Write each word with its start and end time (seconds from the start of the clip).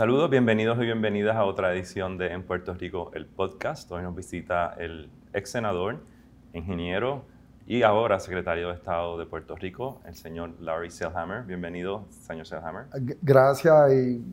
Saludos, 0.00 0.30
bienvenidos 0.30 0.78
y 0.78 0.86
bienvenidas 0.86 1.36
a 1.36 1.44
otra 1.44 1.74
edición 1.74 2.16
de 2.16 2.32
En 2.32 2.42
Puerto 2.42 2.72
Rico, 2.72 3.10
el 3.12 3.26
podcast. 3.26 3.92
Hoy 3.92 4.02
nos 4.02 4.16
visita 4.16 4.74
el 4.78 5.10
ex 5.34 5.50
senador, 5.50 5.98
ingeniero 6.54 7.26
y 7.66 7.82
ahora 7.82 8.18
secretario 8.18 8.68
de 8.68 8.76
Estado 8.76 9.18
de 9.18 9.26
Puerto 9.26 9.56
Rico, 9.56 10.00
el 10.06 10.14
señor 10.14 10.58
Larry 10.58 10.88
Selhammer. 10.88 11.42
Bienvenido, 11.42 12.06
señor 12.08 12.46
Selhammer. 12.46 12.86
Gracias 13.20 13.92
y 13.92 14.24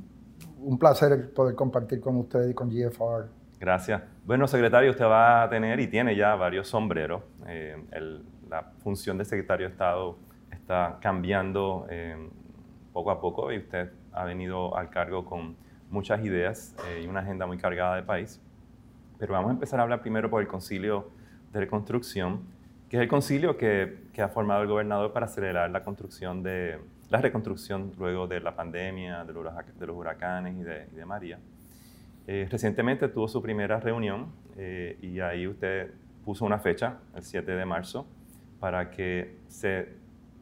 un 0.62 0.80
placer 0.80 1.34
poder 1.34 1.54
compartir 1.54 2.00
con 2.00 2.16
usted 2.16 2.48
y 2.48 2.54
con 2.54 2.70
GFR. 2.70 3.28
Gracias. 3.60 4.02
Bueno, 4.26 4.48
secretario, 4.48 4.92
usted 4.92 5.04
va 5.04 5.44
a 5.44 5.50
tener 5.50 5.82
y 5.82 5.88
tiene 5.88 6.16
ya 6.16 6.34
varios 6.36 6.70
sombreros. 6.70 7.24
Eh, 7.46 7.76
la 8.50 8.72
función 8.82 9.18
de 9.18 9.26
secretario 9.26 9.68
de 9.68 9.74
Estado 9.74 10.16
está 10.50 10.98
cambiando 11.02 11.88
eh, 11.90 12.16
poco 12.94 13.12
a 13.12 13.20
poco 13.20 13.52
y 13.52 13.58
usted 13.58 13.92
ha 14.20 14.24
venido 14.26 14.76
al 14.78 14.90
cargo 14.90 15.26
con 15.26 15.56
muchas 15.90 16.24
ideas 16.24 16.76
eh, 16.88 17.02
y 17.04 17.08
una 17.08 17.22
agenda 17.22 17.46
muy 17.46 17.58
cargada 17.58 17.96
de 17.96 18.04
país. 18.04 18.42
Pero 19.18 19.34
vamos 19.34 19.50
a 19.50 19.54
empezar 19.54 19.80
a 19.80 19.84
hablar 19.84 20.02
primero 20.02 20.30
por 20.30 20.42
el 20.42 20.48
Concilio 20.48 21.10
de 21.54 21.62
Reconstrucción, 21.62 22.42
que 22.90 22.98
es 22.98 23.04
el 23.04 23.10
concilio 23.10 23.58
que, 23.58 24.06
que 24.14 24.22
ha 24.22 24.30
formado 24.30 24.62
el 24.62 24.68
gobernador 24.68 25.12
para 25.12 25.26
acelerar 25.26 25.70
la 25.70 25.84
construcción 25.84 26.44
de 26.44 26.80
la 27.10 27.22
reconstrucción 27.22 27.94
luego 27.98 28.28
de 28.28 28.40
la 28.40 28.56
pandemia, 28.56 29.24
de 29.24 29.34
los, 29.34 29.46
de 29.80 29.88
los 29.88 29.96
huracanes 29.96 30.56
y 30.58 30.64
de, 30.64 30.88
de 30.88 31.06
María. 31.06 31.40
Eh, 32.28 32.48
recientemente 32.50 33.08
tuvo 33.08 33.28
su 33.28 33.42
primera 33.42 33.80
reunión 33.80 34.28
eh, 34.58 34.98
y 35.02 35.20
ahí 35.22 35.48
usted 35.48 35.92
puso 36.26 36.44
una 36.44 36.60
fecha, 36.60 36.98
el 37.16 37.24
7 37.24 37.50
de 37.54 37.66
marzo, 37.66 38.06
para 38.60 38.92
que 38.92 39.38
se 39.48 39.88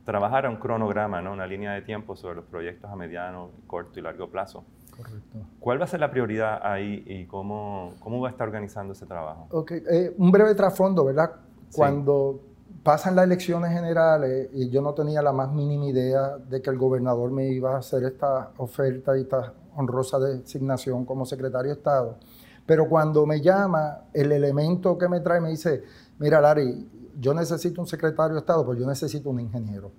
trabajara 0.06 0.50
un 0.50 0.58
cronograma, 0.58 1.22
¿no? 1.22 1.34
una 1.34 1.48
línea 1.48 1.74
de 1.74 1.82
tiempo 1.82 2.16
sobre 2.16 2.36
los 2.36 2.46
proyectos 2.46 2.90
a 2.90 2.96
mediano, 2.96 3.50
corto 3.68 4.00
y 4.00 4.04
largo 4.04 4.30
plazo. 4.30 4.64
Correcto. 4.96 5.40
¿Cuál 5.60 5.82
va 5.82 5.86
a 5.86 5.88
ser 5.88 6.00
la 6.00 6.12
prioridad 6.12 6.62
ahí 6.64 7.04
y 7.06 7.26
cómo, 7.26 7.96
cómo 8.00 8.22
va 8.22 8.30
a 8.30 8.32
estar 8.32 8.48
organizando 8.48 8.94
ese 8.94 9.06
trabajo? 9.06 9.48
Ok, 9.52 9.72
eh, 9.72 10.14
un 10.18 10.32
breve 10.32 10.56
trasfondo, 10.56 11.04
¿verdad? 11.04 11.32
Cuando 11.76 12.40
pasan 12.84 13.16
las 13.16 13.26
elecciones 13.26 13.72
generales 13.72 14.50
y 14.54 14.70
yo 14.70 14.82
no 14.82 14.94
tenía 14.94 15.22
la 15.22 15.34
más 15.34 15.52
mínima 15.52 15.86
idea 15.86 16.38
de 16.38 16.62
que 16.62 16.70
el 16.70 16.78
gobernador 16.78 17.32
me 17.32 17.48
iba 17.48 17.76
a 17.76 17.80
hacer 17.80 18.04
esta 18.04 18.52
oferta 18.58 19.18
y 19.18 19.22
esta 19.22 19.54
honrosa 19.76 20.20
designación 20.20 21.04
como 21.04 21.26
secretario 21.26 21.72
de 21.72 21.78
Estado. 21.78 22.18
Pero 22.66 22.88
cuando 22.88 23.26
me 23.26 23.42
llama, 23.42 24.06
el 24.14 24.32
elemento 24.32 24.98
que 24.98 25.08
me 25.08 25.20
trae 25.20 25.42
me 25.42 25.50
dice, 25.50 25.84
mira 26.20 26.40
Larry, 26.40 26.90
yo 27.20 27.34
necesito 27.34 27.82
un 27.82 27.88
secretario 27.88 28.34
de 28.34 28.40
Estado, 28.40 28.66
pues 28.66 28.80
yo 28.80 28.88
necesito 28.88 29.30
un 29.30 29.40
ingeniero. 29.40 29.92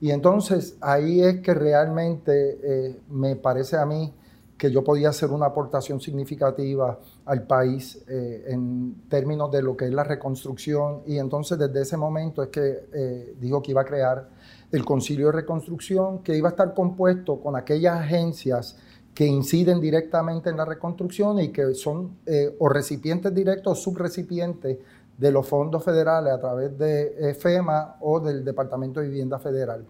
Y 0.00 0.10
entonces 0.10 0.76
ahí 0.80 1.22
es 1.22 1.40
que 1.40 1.54
realmente 1.54 2.58
eh, 2.62 3.00
me 3.08 3.36
parece 3.36 3.76
a 3.76 3.86
mí 3.86 4.12
que 4.58 4.70
yo 4.70 4.82
podía 4.82 5.10
hacer 5.10 5.30
una 5.30 5.46
aportación 5.46 6.00
significativa 6.00 6.98
al 7.26 7.46
país 7.46 8.02
eh, 8.08 8.44
en 8.48 9.02
términos 9.08 9.50
de 9.50 9.62
lo 9.62 9.76
que 9.76 9.86
es 9.86 9.92
la 9.92 10.04
reconstrucción. 10.04 11.02
Y 11.06 11.18
entonces 11.18 11.58
desde 11.58 11.82
ese 11.82 11.96
momento 11.96 12.42
es 12.42 12.48
que 12.48 12.88
eh, 12.92 13.36
dijo 13.38 13.62
que 13.62 13.72
iba 13.72 13.82
a 13.82 13.84
crear 13.84 14.28
el 14.72 14.84
Concilio 14.84 15.26
de 15.26 15.32
Reconstrucción, 15.32 16.22
que 16.22 16.36
iba 16.36 16.48
a 16.48 16.50
estar 16.50 16.74
compuesto 16.74 17.40
con 17.40 17.54
aquellas 17.54 17.98
agencias 17.98 18.76
que 19.14 19.26
inciden 19.26 19.80
directamente 19.80 20.50
en 20.50 20.58
la 20.58 20.66
reconstrucción 20.66 21.40
y 21.40 21.48
que 21.48 21.72
son 21.72 22.18
o 22.58 22.68
recipientes 22.68 23.34
directos 23.34 23.78
o 23.78 23.82
subrecipientes 23.82 24.78
de 25.16 25.30
los 25.30 25.46
fondos 25.48 25.82
federales 25.82 26.32
a 26.32 26.38
través 26.38 26.76
de 26.78 27.36
FEMA 27.38 27.96
o 28.00 28.20
del 28.20 28.44
Departamento 28.44 29.00
de 29.00 29.08
Vivienda 29.08 29.38
Federal. 29.38 29.86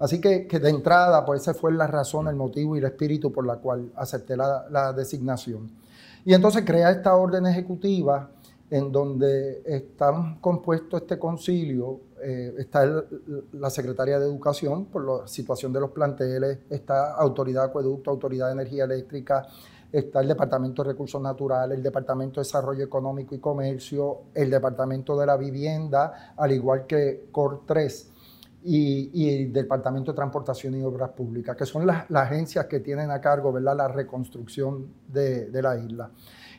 Así 0.00 0.18
que, 0.18 0.46
de 0.46 0.70
entrada, 0.70 1.26
pues 1.26 1.42
esa 1.42 1.52
fue 1.52 1.72
la 1.72 1.86
razón, 1.86 2.26
el 2.26 2.34
motivo 2.34 2.74
y 2.74 2.78
el 2.78 2.86
espíritu 2.86 3.30
por 3.30 3.46
la 3.46 3.56
cual 3.56 3.92
acepté 3.94 4.34
la, 4.34 4.94
designación. 4.94 5.70
Y 6.24 6.32
entonces 6.32 6.64
crea 6.64 6.90
esta 6.90 7.14
orden 7.14 7.46
ejecutiva 7.46 8.30
en 8.70 8.90
donde 8.90 9.62
está 9.66 10.38
compuesto 10.40 10.96
este 10.96 11.18
concilio, 11.18 12.00
eh, 12.22 12.54
está 12.58 12.86
la 13.52 13.68
Secretaría 13.68 14.18
de 14.18 14.24
Educación 14.24 14.86
por 14.86 15.04
la 15.04 15.28
situación 15.28 15.70
de 15.72 15.80
los 15.80 15.90
planteles, 15.90 16.60
está 16.70 17.12
Autoridad 17.14 17.64
de 17.64 17.68
Acueducto, 17.68 18.10
Autoridad 18.10 18.46
de 18.46 18.52
Energía 18.52 18.84
Eléctrica, 18.84 19.46
está 19.92 20.20
el 20.20 20.28
Departamento 20.28 20.82
de 20.82 20.90
Recursos 20.90 21.20
Naturales, 21.20 21.76
el 21.76 21.82
Departamento 21.82 22.40
de 22.40 22.44
Desarrollo 22.44 22.84
Económico 22.84 23.34
y 23.34 23.38
Comercio, 23.38 24.22
el 24.34 24.50
Departamento 24.50 25.18
de 25.18 25.26
la 25.26 25.36
Vivienda, 25.36 26.34
al 26.36 26.52
igual 26.52 26.86
que 26.86 27.28
COR 27.32 27.62
3 27.66 28.12
y, 28.62 29.30
el 29.34 29.52
Departamento 29.52 30.12
de 30.12 30.16
Transportación 30.16 30.74
y 30.74 30.82
Obras 30.82 31.10
Públicas, 31.10 31.56
que 31.56 31.66
son 31.66 31.86
las, 31.86 32.10
agencias 32.10 32.66
que 32.66 32.80
tienen 32.80 33.10
a 33.10 33.20
cargo 33.20 33.52
¿verdad? 33.52 33.76
la 33.76 33.88
reconstrucción 33.88 34.86
de, 35.08 35.48
la 35.62 35.78
isla. 35.78 36.10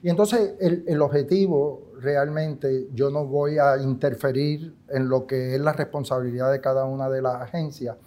Y 0.01 0.09
entonces 0.09 0.55
el, 0.59 1.01
objetivo 1.01 1.91
realmente, 1.99 2.87
yo 2.93 3.11
no 3.11 3.25
voy 3.25 3.59
a 3.59 3.77
interferir 3.77 4.73
en 4.89 5.07
lo 5.07 5.27
que 5.27 5.55
es 5.55 5.61
la 5.61 5.73
responsabilidad 5.73 6.51
de 6.51 6.59
cada 6.59 6.85
una 6.85 7.07
de 7.07 7.21
las 7.21 7.35
agencias. 7.35 7.97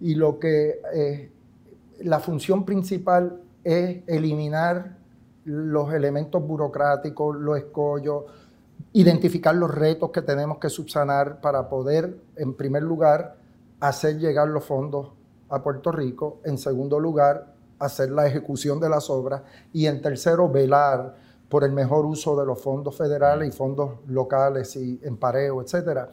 Y 0.00 0.14
lo 0.14 0.38
que 0.38 0.80
eh, 0.94 1.30
la 2.04 2.20
función 2.20 2.64
principal 2.64 3.41
es 3.64 4.02
eliminar 4.06 4.96
los 5.44 5.92
elementos 5.92 6.46
burocráticos, 6.46 7.36
los 7.36 7.58
escollos, 7.58 8.24
identificar 8.92 9.54
los 9.54 9.74
retos 9.74 10.10
que 10.10 10.22
tenemos 10.22 10.58
que 10.58 10.68
subsanar 10.68 11.40
para 11.40 11.68
poder, 11.68 12.18
en 12.36 12.54
primer 12.54 12.82
lugar, 12.82 13.36
hacer 13.80 14.18
llegar 14.18 14.48
los 14.48 14.64
fondos 14.64 15.12
a 15.48 15.62
Puerto 15.62 15.92
Rico, 15.92 16.40
en 16.44 16.58
segundo 16.58 17.00
lugar, 17.00 17.54
hacer 17.78 18.10
la 18.10 18.26
ejecución 18.26 18.80
de 18.80 18.88
las 18.88 19.10
obras 19.10 19.42
y 19.72 19.86
en 19.86 20.00
tercero, 20.00 20.48
velar 20.48 21.16
por 21.48 21.64
el 21.64 21.72
mejor 21.72 22.06
uso 22.06 22.38
de 22.38 22.46
los 22.46 22.60
fondos 22.60 22.96
federales 22.96 23.48
y 23.48 23.56
fondos 23.56 23.98
locales 24.06 24.74
y 24.76 25.00
en 25.02 25.16
pareo, 25.16 25.60
etc. 25.60 26.08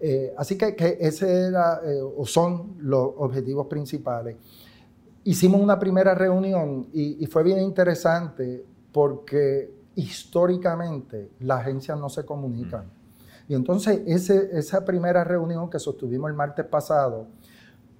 Eh, 0.00 0.34
así 0.36 0.56
que, 0.56 0.74
que 0.74 0.96
ese 0.98 1.48
era, 1.48 1.80
eh, 1.84 2.00
o 2.00 2.24
son 2.26 2.76
los 2.78 3.12
objetivos 3.18 3.66
principales 3.66 4.36
hicimos 5.24 5.60
una 5.60 5.78
primera 5.78 6.14
reunión 6.14 6.88
y, 6.92 7.26
fue 7.26 7.42
bien 7.42 7.60
interesante 7.60 8.64
porque 8.92 9.72
históricamente 9.94 11.30
las 11.40 11.60
agencias 11.60 11.98
no 11.98 12.08
se 12.08 12.24
comunican. 12.24 12.84
Y 13.48 13.54
entonces 13.54 14.02
esa 14.06 14.84
primera 14.84 15.24
reunión 15.24 15.68
que 15.68 15.78
sostuvimos 15.78 16.30
el 16.30 16.36
martes 16.36 16.64
pasado, 16.66 17.26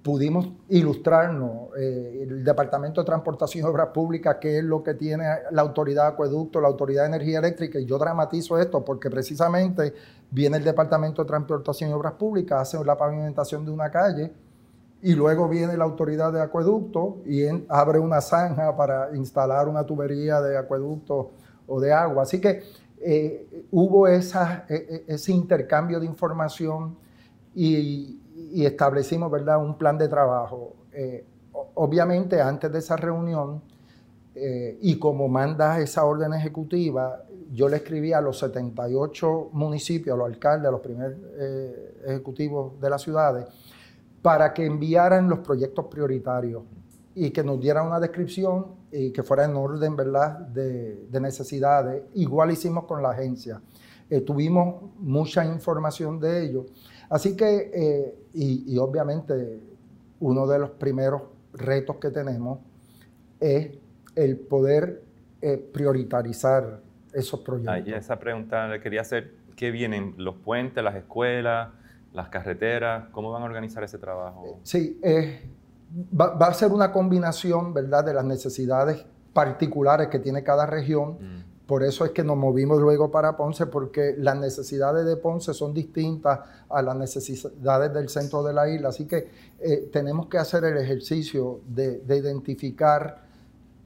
pudimos 0.01 0.47
ilustrarnos 0.69 1.69
eh, 1.77 2.25
el 2.27 2.43
Departamento 2.43 3.01
de 3.01 3.05
Transportación 3.05 3.65
y 3.65 3.69
Obras 3.69 3.89
Públicas, 3.89 4.37
qué 4.41 4.57
es 4.57 4.63
lo 4.63 4.81
que 4.81 4.95
tiene 4.95 5.25
la 5.51 5.61
Autoridad 5.61 6.03
de 6.03 6.09
Acueducto, 6.13 6.59
la 6.59 6.69
Autoridad 6.69 7.03
de 7.03 7.09
Energía 7.09 7.39
Eléctrica, 7.39 7.79
y 7.79 7.85
yo 7.85 7.99
dramatizo 7.99 8.57
esto 8.57 8.83
porque 8.83 9.09
precisamente 9.09 9.93
viene 10.31 10.57
el 10.57 10.63
Departamento 10.63 11.21
de 11.21 11.27
Transportación 11.27 11.91
y 11.91 11.93
Obras 11.93 12.13
Públicas, 12.13 12.61
hace 12.61 12.83
la 12.83 12.97
pavimentación 12.97 13.63
de 13.63 13.71
una 13.71 13.91
calle, 13.91 14.31
y 15.03 15.15
luego 15.15 15.49
viene 15.49 15.75
la 15.75 15.83
autoridad 15.83 16.31
de 16.31 16.41
acueducto 16.41 17.17
y 17.25 17.43
abre 17.69 17.99
una 17.99 18.21
zanja 18.21 18.75
para 18.75 19.15
instalar 19.15 19.67
una 19.67 19.83
tubería 19.83 20.39
de 20.41 20.57
acueducto 20.57 21.31
o 21.67 21.79
de 21.79 21.91
agua. 21.91 22.23
Así 22.23 22.39
que 22.39 22.63
eh, 22.99 23.65
hubo 23.71 24.07
esa, 24.07 24.65
e, 24.69 24.75
e, 25.07 25.13
ese 25.13 25.31
intercambio 25.31 25.99
de 25.99 26.05
información 26.05 26.95
y, 27.55 28.17
establecimos 28.53 29.31
¿verdad? 29.31 29.63
un 29.63 29.77
plan 29.77 29.97
de 29.97 30.07
trabajo. 30.07 30.75
Eh, 30.93 31.25
obviamente 31.75 32.41
antes 32.41 32.71
de 32.71 32.79
esa 32.79 32.97
reunión 32.97 33.61
eh, 34.35 34.77
y 34.81 34.99
como 34.99 35.27
manda 35.27 35.79
esa 35.79 36.03
orden 36.05 36.33
ejecutiva, 36.33 37.23
yo 37.51 37.67
le 37.69 37.77
escribí 37.77 38.13
a 38.13 38.21
los 38.21 38.39
78 38.39 39.49
municipios, 39.53 40.13
a 40.13 40.17
los 40.17 40.27
alcaldes, 40.27 40.67
a 40.67 40.71
los 40.71 40.81
primeros 40.81 41.17
ejecutivos 42.05 42.79
de 42.79 42.89
las 42.89 43.01
ciudades, 43.01 43.45
para 44.21 44.53
que 44.53 44.65
enviaran 44.65 45.29
los 45.29 45.39
proyectos 45.39 45.85
prioritarios 45.85 46.63
y 47.15 47.31
que 47.31 47.43
nos 47.43 47.59
dieran 47.59 47.87
una 47.87 47.99
descripción 47.99 48.67
y 48.91 49.11
que 49.11 49.23
fuera 49.23 49.45
en 49.45 49.55
orden, 49.55 49.95
¿verdad?, 49.95 50.39
de, 50.39 51.07
necesidades. 51.19 52.03
Igual 52.13 52.51
hicimos 52.51 52.85
con 52.85 53.01
la 53.01 53.11
agencia. 53.11 53.61
Eh, 54.09 54.21
tuvimos 54.21 54.93
mucha 54.99 55.45
información 55.45 56.19
de 56.19 56.45
ellos. 56.45 56.65
Así 57.09 57.35
que, 57.35 57.71
eh, 57.73 58.15
y, 58.33 58.77
obviamente, 58.77 59.59
uno 60.19 60.47
de 60.47 60.59
los 60.59 60.71
primeros 60.71 61.23
retos 61.53 61.97
que 61.97 62.11
tenemos 62.11 62.59
es 63.39 63.71
el 64.15 64.37
poder 64.37 65.03
eh, 65.41 65.57
prioritarizar 65.57 66.79
esos 67.13 67.41
proyectos. 67.41 67.87
esa 67.87 68.19
pregunta 68.19 68.67
le 68.67 68.79
quería 68.79 69.01
hacer, 69.01 69.33
¿qué 69.55 69.71
vienen? 69.71 70.13
¿Los 70.17 70.35
puentes, 70.35 70.81
las 70.81 70.95
escuelas? 70.95 71.69
Las 72.13 72.29
carreteras, 72.29 73.05
¿cómo 73.11 73.31
van 73.31 73.41
a 73.41 73.45
organizar 73.45 73.83
ese 73.83 73.97
trabajo? 73.97 74.59
Sí, 74.63 74.99
eh, 75.01 75.49
va, 76.19 76.47
a 76.47 76.53
ser 76.53 76.71
una 76.71 76.91
combinación, 76.91 77.73
¿verdad?, 77.73 78.05
de 78.05 78.13
las 78.13 78.25
necesidades 78.25 79.05
particulares 79.33 80.07
que 80.09 80.19
tiene 80.19 80.43
cada 80.43 80.65
región. 80.65 81.17
Mm. 81.19 81.51
Por 81.65 81.83
eso 81.83 82.03
es 82.03 82.11
que 82.11 82.21
nos 82.21 82.35
movimos 82.35 82.81
luego 82.81 83.11
para 83.11 83.37
Ponce, 83.37 83.65
porque 83.65 84.15
las 84.17 84.37
necesidades 84.37 85.05
de 85.05 85.15
Ponce 85.15 85.53
son 85.53 85.73
distintas 85.73 86.39
a 86.67 86.81
las 86.81 86.97
necesidades 86.97 87.93
del 87.93 88.09
centro 88.09 88.43
de 88.43 88.53
la 88.53 88.67
isla. 88.67 88.89
Así 88.89 89.07
que 89.07 89.29
eh, 89.59 89.89
tenemos 89.91 90.27
que 90.27 90.37
hacer 90.37 90.65
el 90.65 90.77
ejercicio 90.77 91.61
de, 91.65 92.01
identificar 92.09 93.21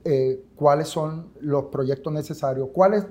eh, 0.04 0.42
cuáles 0.56 0.88
son 0.88 1.30
los 1.42 1.66
proyectos 1.66 2.12
necesarios, 2.12 2.70
cuáles 2.74 3.06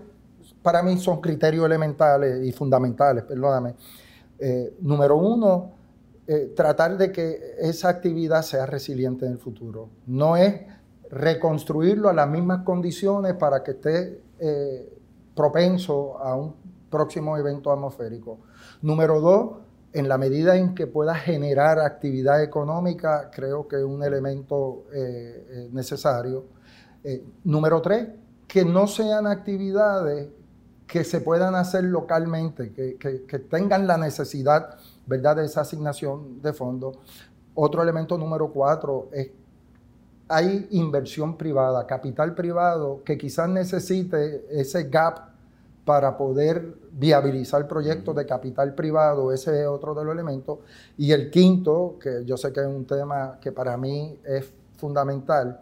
para 0.60 0.82
mí 0.82 0.98
son 0.98 1.20
criterios 1.20 1.64
elementales 1.66 2.44
y 2.44 2.50
fundamentales, 2.50 3.24
perdóname. 3.24 3.74
Eh, 4.38 4.76
número 4.80 5.16
uno, 5.16 5.72
eh, 6.26 6.52
tratar 6.56 6.96
de 6.96 7.12
que 7.12 7.56
esa 7.58 7.88
actividad 7.88 8.42
sea 8.42 8.66
resiliente 8.66 9.26
en 9.26 9.32
el 9.32 9.38
futuro. 9.38 9.90
No 10.06 10.36
es 10.36 10.62
reconstruirlo 11.10 12.08
a 12.08 12.12
las 12.12 12.28
mismas 12.28 12.64
condiciones 12.64 13.34
para 13.34 13.62
que 13.62 13.72
esté 13.72 14.20
propenso 15.34 16.18
a 16.18 16.36
un 16.36 16.54
próximo 16.90 17.36
evento 17.36 17.72
atmosférico. 17.72 18.38
Número 18.82 19.20
dos, 19.20 19.50
en 19.94 20.08
la 20.08 20.18
medida 20.18 20.56
en 20.56 20.74
que 20.74 20.86
pueda 20.88 21.14
generar 21.14 21.78
actividad 21.78 22.42
económica, 22.42 23.30
creo 23.32 23.68
que 23.68 23.76
es 23.76 23.84
un 23.84 24.02
elemento 24.02 24.86
eh, 24.92 25.46
eh, 25.50 25.68
necesario. 25.72 26.46
Eh, 27.04 27.24
número 27.44 27.80
tres, 27.80 28.08
que 28.46 28.64
no 28.64 28.86
sean 28.88 29.26
actividades 29.26 30.28
que 30.86 31.04
se 31.04 31.20
puedan 31.20 31.54
hacer 31.54 31.84
localmente, 31.84 32.72
que, 32.72 33.38
tengan 33.50 33.86
la 33.86 33.96
necesidad 33.96 34.76
¿verdad? 35.06 35.36
de 35.36 35.46
esa 35.46 35.62
asignación 35.62 36.42
de 36.42 36.52
fondos. 36.52 36.98
Otro 37.54 37.82
elemento 37.82 38.18
número 38.18 38.50
cuatro 38.52 39.08
es 39.12 39.30
hay 40.28 40.66
inversión 40.70 41.36
privada, 41.36 41.86
capital 41.86 42.34
privado 42.34 43.02
que 43.04 43.18
quizás 43.18 43.48
necesite 43.48 44.46
ese 44.50 44.84
gap 44.84 45.34
para 45.84 46.16
poder 46.16 46.76
viabilizar 46.92 47.68
proyectos 47.68 48.16
de 48.16 48.24
capital 48.24 48.74
privado, 48.74 49.32
ese 49.32 49.62
es 49.62 49.66
otro 49.66 49.94
de 49.94 50.02
los 50.04 50.14
elementos. 50.14 50.60
Y 50.96 51.12
el 51.12 51.30
quinto, 51.30 51.96
que 52.00 52.24
yo 52.24 52.38
sé 52.38 52.52
que 52.52 52.60
es 52.60 52.66
un 52.66 52.86
tema 52.86 53.38
que 53.40 53.52
para 53.52 53.76
mí 53.76 54.18
es 54.24 54.50
fundamental, 54.78 55.60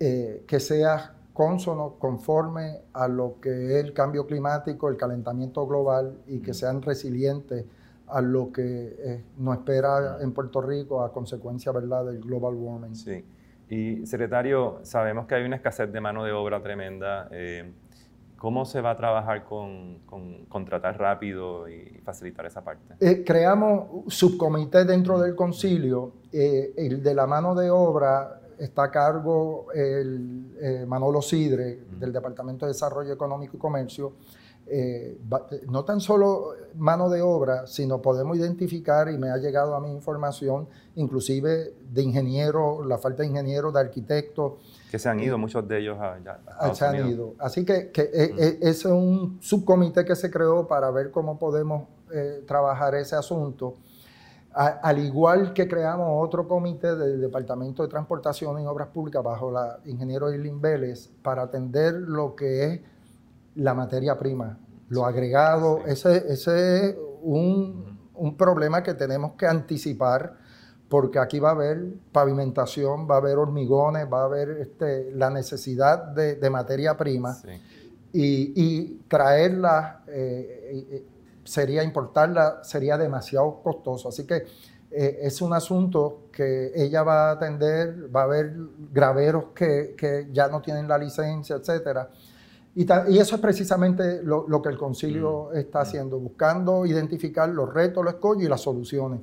eh, 0.00 0.42
que 0.46 0.58
sea 0.58 1.14
consono, 1.36 1.96
conforme 1.98 2.80
a 2.94 3.08
lo 3.08 3.38
que 3.42 3.50
es 3.50 3.84
el 3.84 3.92
cambio 3.92 4.26
climático, 4.26 4.88
el 4.88 4.96
calentamiento 4.96 5.66
global 5.66 6.16
y 6.26 6.40
que 6.40 6.54
sean 6.54 6.80
resilientes 6.80 7.66
a 8.08 8.22
lo 8.22 8.50
que 8.50 8.96
eh, 8.98 9.24
nos 9.36 9.58
espera 9.58 10.16
en 10.22 10.32
Puerto 10.32 10.62
Rico 10.62 11.04
a 11.04 11.12
consecuencia 11.12 11.72
¿verdad? 11.72 12.06
del 12.06 12.20
global 12.20 12.54
warming. 12.54 12.94
Sí. 12.94 13.22
Y 13.68 14.06
secretario, 14.06 14.78
sabemos 14.82 15.26
que 15.26 15.34
hay 15.34 15.44
una 15.44 15.56
escasez 15.56 15.92
de 15.92 16.00
mano 16.00 16.24
de 16.24 16.32
obra 16.32 16.62
tremenda. 16.62 17.28
Eh, 17.30 17.70
¿Cómo 18.38 18.64
se 18.64 18.80
va 18.80 18.92
a 18.92 18.96
trabajar 18.96 19.44
con, 19.44 19.98
contratar 20.48 20.98
rápido 20.98 21.68
y 21.68 22.00
facilitar 22.02 22.46
esa 22.46 22.62
parte? 22.62 22.94
Eh, 23.00 23.24
creamos 23.24 24.04
subcomité 24.14 24.84
dentro 24.84 25.18
del 25.18 25.34
concilio. 25.34 26.12
Eh, 26.32 26.72
el 26.76 27.02
de 27.02 27.14
la 27.14 27.26
mano 27.26 27.54
de 27.54 27.70
obra 27.70 28.40
está 28.58 28.84
a 28.84 28.90
cargo 28.90 29.66
el 29.74 30.56
eh, 30.60 30.84
Manolo 30.86 31.22
Sidre, 31.22 31.80
del 31.98 32.12
Departamento 32.12 32.66
de 32.66 32.72
Desarrollo 32.72 33.12
Económico 33.12 33.56
y 33.56 33.60
Comercio. 33.60 34.12
no 35.68 35.84
tan 35.84 36.00
solo 36.00 36.54
mano 36.74 37.08
de 37.08 37.22
obra, 37.22 37.66
sino 37.66 38.02
podemos 38.02 38.36
identificar, 38.36 39.08
y 39.08 39.16
me 39.16 39.30
ha 39.30 39.36
llegado 39.36 39.74
a 39.74 39.80
mi 39.80 39.92
información, 39.92 40.68
inclusive 40.96 41.74
de 41.88 42.02
ingenieros, 42.02 42.84
la 42.86 42.98
falta 42.98 43.22
de 43.22 43.28
ingenieros, 43.28 43.72
de 43.72 43.80
arquitectos, 43.80 44.54
que 44.90 44.98
se 45.00 45.08
han 45.08 45.20
ido, 45.20 45.36
muchos 45.36 45.66
de 45.66 45.78
ellos 45.78 45.98
allá. 46.00 46.38
Ah, 46.58 46.74
se 46.74 46.84
han 46.84 47.08
ido. 47.08 47.34
Así 47.38 47.64
que, 47.64 47.90
que 47.90 48.02
eh, 48.02 48.34
eh, 48.38 48.58
es 48.62 48.84
un 48.84 49.38
subcomité 49.42 50.04
que 50.04 50.14
se 50.14 50.30
creó 50.30 50.66
para 50.66 50.90
ver 50.90 51.10
cómo 51.10 51.38
podemos 51.38 51.88
eh, 52.12 52.44
trabajar 52.46 52.94
ese 52.94 53.16
asunto. 53.16 53.76
Al 54.56 54.98
igual 54.98 55.52
que 55.52 55.68
creamos 55.68 56.08
otro 56.24 56.48
comité 56.48 56.96
del 56.96 57.20
Departamento 57.20 57.82
de 57.82 57.88
Transportación 57.90 58.58
y 58.60 58.66
Obras 58.66 58.88
Públicas 58.88 59.22
bajo 59.22 59.50
la 59.50 59.80
ingeniero 59.84 60.32
Irlin 60.32 60.60
Vélez 60.60 61.10
para 61.22 61.42
atender 61.42 61.92
lo 61.94 62.34
que 62.34 62.64
es 62.64 62.80
la 63.54 63.74
materia 63.74 64.18
prima, 64.18 64.58
lo 64.88 65.04
agregado. 65.04 65.80
Ese, 65.86 66.32
ese 66.32 66.88
es 66.88 66.96
un, 67.22 67.98
un 68.14 68.36
problema 68.36 68.82
que 68.82 68.94
tenemos 68.94 69.32
que 69.32 69.46
anticipar 69.46 70.34
porque 70.88 71.18
aquí 71.18 71.38
va 71.38 71.50
a 71.50 71.52
haber 71.52 71.84
pavimentación, 72.12 73.08
va 73.10 73.16
a 73.16 73.18
haber 73.18 73.38
hormigones, 73.38 74.06
va 74.10 74.22
a 74.22 74.24
haber 74.24 74.50
este, 74.60 75.10
la 75.12 75.30
necesidad 75.30 75.98
de, 76.14 76.50
materia 76.50 76.96
prima 76.96 77.36
y, 78.12 79.00
traerla, 79.08 80.02
eh, 80.06 80.86
eh, 80.90 81.06
sería 81.46 81.82
importarla, 81.82 82.62
sería 82.62 82.98
demasiado 82.98 83.62
costoso. 83.62 84.08
Así 84.10 84.26
que 84.26 84.44
eh, 84.90 85.18
es 85.22 85.40
un 85.42 85.52
asunto 85.52 86.28
que 86.32 86.72
ella 86.74 87.02
va 87.02 87.30
a 87.30 87.32
atender, 87.32 88.14
va 88.14 88.22
a 88.22 88.24
haber 88.24 88.54
graveros 88.92 89.46
que, 89.54 90.28
ya 90.32 90.48
no 90.48 90.60
tienen 90.60 90.86
la 90.86 90.98
licencia, 90.98 91.56
etcétera. 91.56 92.10
Y, 92.74 92.84
eso 93.18 93.36
es 93.36 93.40
precisamente 93.40 94.22
lo, 94.22 94.60
que 94.62 94.68
el 94.68 94.76
concilio 94.76 95.50
mm. 95.52 95.56
está 95.56 95.78
mm. 95.78 95.82
haciendo, 95.82 96.18
buscando 96.18 96.84
identificar 96.86 97.48
los 97.48 97.72
retos, 97.72 98.04
los 98.04 98.14
escollos 98.14 98.44
y 98.44 98.48
las 98.48 98.60
soluciones. 98.60 99.20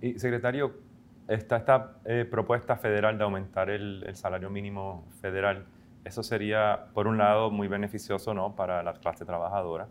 Y 0.00 0.18
secretario, 0.18 0.72
está 1.28 1.56
esta 1.56 1.92
eh, 2.04 2.26
propuesta 2.30 2.76
federal 2.76 3.16
de 3.18 3.24
aumentar 3.24 3.70
el, 3.70 4.04
salario 4.14 4.50
mínimo 4.50 5.04
federal. 5.20 5.64
Eso 6.04 6.22
sería, 6.22 6.86
por 6.92 7.06
un 7.06 7.18
lado, 7.18 7.50
muy 7.50 7.68
beneficioso 7.68 8.34
¿no? 8.34 8.54
para 8.54 8.82
la 8.82 8.94
clase 8.94 9.24
trabajadora, 9.24 9.88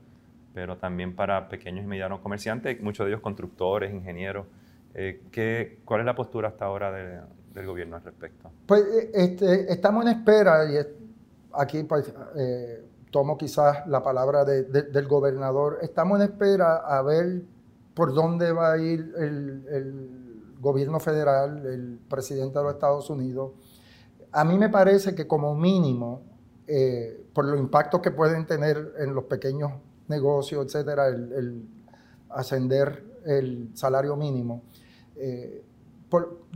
pero 0.53 0.77
también 0.77 1.15
para 1.15 1.49
pequeños 1.49 1.83
y 1.83 1.87
medianos 1.87 2.19
comerciantes, 2.19 2.79
muchos 2.81 3.05
de 3.05 3.11
ellos 3.11 3.21
constructores, 3.21 3.93
ingenieros. 3.93 4.45
Eh, 4.93 5.23
¿qué, 5.31 5.79
¿Cuál 5.85 6.01
es 6.01 6.05
la 6.05 6.15
postura 6.15 6.49
hasta 6.49 6.65
ahora 6.65 6.91
del 6.91 7.65
gobierno 7.65 7.95
al 7.95 8.03
respecto? 8.03 8.51
Pues 8.65 8.81
eh, 8.81 9.11
este, 9.13 9.71
estamos 9.71 10.05
en 10.05 10.11
espera, 10.19 10.71
y 10.71 10.77
aquí 11.53 11.83
pues, 11.83 12.13
tomo 13.11 13.37
quizás 13.37 13.87
la 13.87 14.03
palabra 14.03 14.45
del 14.45 15.07
gobernador, 15.07 15.79
estamos 15.81 16.19
en 16.19 16.31
espera 16.31 16.77
a 16.77 17.01
ver 17.01 17.41
por 17.93 18.13
dónde 18.13 18.51
va 18.51 18.73
a 18.73 18.77
ir 18.77 19.13
el 19.17 20.33
gobierno 20.63 20.99
federal, 20.99 21.65
el 21.65 21.99
presidente 22.09 22.57
de 22.57 22.63
los 22.63 22.73
Estados 22.73 23.09
Unidos, 23.09 23.51
a 24.31 24.43
mí 24.43 24.57
me 24.57 24.69
parece 24.69 25.13
que 25.13 25.27
como 25.27 25.53
mínimo, 25.55 26.23
eh, 26.65 27.27
por 27.33 27.45
los 27.45 27.59
impactos 27.59 28.01
que 28.01 28.11
pueden 28.11 28.47
tener 28.47 28.93
en 28.97 29.13
los 29.13 29.25
pequeños 29.25 29.73
negocios, 30.07 30.65
etcétera, 30.65 31.07
el, 31.07 31.67
ascender 32.29 33.03
el 33.25 33.69
salario 33.73 34.15
mínimo, 34.15 34.63
eh, 35.15 35.63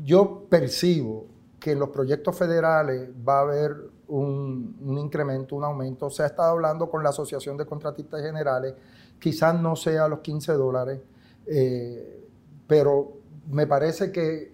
yo 0.04 0.46
percibo 0.50 1.26
que 1.60 1.72
en 1.72 1.80
los 1.80 1.90
proyectos 1.90 2.38
federales 2.38 3.10
va 3.28 3.40
a 3.40 3.42
haber 3.42 3.76
un, 4.08 4.76
incremento, 5.00 5.56
un 5.56 5.64
aumento. 5.64 6.10
Se 6.10 6.24
ha 6.24 6.28
estado 6.28 6.52
hablando 6.52 6.90
con 6.90 7.04
la 7.04 7.10
Asociación 7.10 7.58
de 7.58 7.66
Contratistas 7.66 8.22
Generales, 8.22 8.76
quizás 9.20 9.60
no 9.60 9.76
sea 9.76 10.08
los 10.08 10.20
15 10.20 10.54
dólares, 10.54 11.00
eh, 11.48 12.24
pero 12.68 13.14
me 13.50 13.66
parece 13.66 14.12
que 14.12 14.52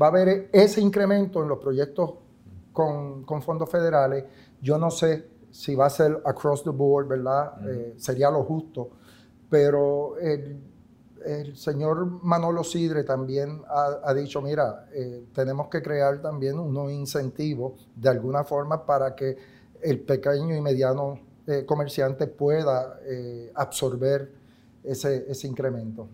va 0.00 0.06
a 0.06 0.08
haber 0.10 0.48
ese 0.52 0.80
incremento 0.80 1.42
en 1.42 1.48
los 1.48 1.58
proyectos 1.58 2.14
con, 2.72 3.24
fondos 3.42 3.70
federales. 3.70 4.24
Yo 4.60 4.78
no 4.78 4.90
sé 4.90 5.26
si 5.54 5.76
va 5.76 5.86
a 5.86 5.90
ser 5.90 6.20
across 6.24 6.64
the 6.64 6.70
board, 6.70 7.06
¿verdad? 7.06 7.52
Eh, 7.68 7.94
sería 7.96 8.28
lo 8.28 8.42
justo. 8.42 8.90
Pero 9.48 10.16
el, 10.18 10.60
señor 11.54 12.22
Manolo 12.24 12.64
Sidre 12.64 13.04
también 13.04 13.62
ha, 13.68 14.12
dicho, 14.12 14.42
mira, 14.42 14.88
eh, 14.92 15.26
tenemos 15.32 15.68
que 15.68 15.80
crear 15.80 16.20
también 16.20 16.58
unos 16.58 16.90
incentivos 16.90 17.88
de 17.94 18.08
alguna 18.08 18.42
forma 18.42 18.84
para 18.84 19.14
que 19.14 19.36
el 19.80 20.00
pequeño 20.00 20.56
y 20.56 20.60
mediano 20.60 21.20
eh, 21.46 21.64
comerciante 21.64 22.26
pueda 22.26 22.98
absorber 23.54 24.32
ese, 24.82 25.24
ese 25.30 25.46
incremento. 25.46 26.08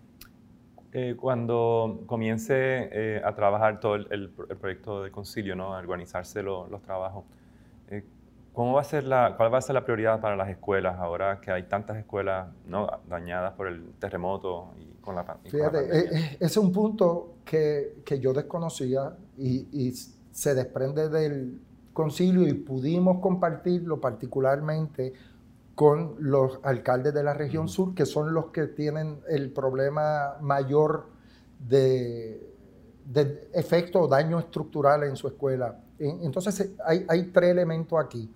Cuando 1.18 2.02
comience 2.06 3.23
a 3.25 3.35
trabajar 3.35 3.80
todo 3.80 3.94
el, 3.94 4.30
proyecto 4.61 5.02
de 5.02 5.11
concilio, 5.11 5.56
¿no? 5.56 5.75
a 5.75 5.78
organizarse 5.78 6.42
los 6.42 6.82
trabajos, 6.82 7.25
¿cómo 8.52 8.75
va 8.75 8.80
a 8.80 8.85
ser 8.85 9.04
la, 9.04 9.35
¿cuál 9.37 9.52
va 9.52 9.59
a 9.59 9.62
ser 9.62 9.75
la 9.75 9.85
prioridad 9.85 10.21
para 10.21 10.37
las 10.37 10.49
escuelas 10.49 10.99
ahora 10.99 11.40
que 11.40 11.50
hay 11.50 11.64
tantas 11.64 11.97
escuelas 11.97 12.49
¿no? 12.66 12.88
dañadas 13.09 13.54
por 13.54 13.69
el 13.69 13.92
terremoto 13.99 14.75
y 14.78 15.00
con 15.00 15.14
la, 15.14 15.25
y 15.45 15.50
Fíjate, 15.50 16.35
ese 16.35 16.37
es 16.40 16.57
un 16.57 16.73
punto 16.73 17.37
que, 17.45 18.02
que 18.04 18.21
yo 18.21 18.33
desconocía 18.33 19.16
y, 19.37 19.69
y, 19.73 19.92
se 20.33 20.54
desprende 20.54 21.09
del 21.09 21.61
concilio 21.92 22.47
y 22.47 22.54
pudimos 22.54 23.21
compartirlo 23.21 24.00
particularmente 24.00 25.12
con 25.75 26.16
los 26.19 26.61
alcaldes 26.62 27.14
de 27.14 27.25
la 27.25 27.33
región 27.33 27.66
sur, 27.66 27.95
que 27.95 28.04
son 28.04 28.35
los 28.35 28.50
que 28.50 28.66
tienen 28.66 29.21
el 29.28 29.50
problema 29.50 30.37
mayor 30.40 31.07
de, 31.59 32.49
efecto 33.54 34.02
o 34.02 34.07
daño 34.07 34.38
estructural 34.38 35.04
en 35.04 35.16
su 35.16 35.28
escuela. 35.28 35.78
Entonces 36.00 36.73
hay, 36.85 37.04
hay 37.09 37.25
tres 37.25 37.50
elementos 37.50 37.99
aquí. 38.02 38.33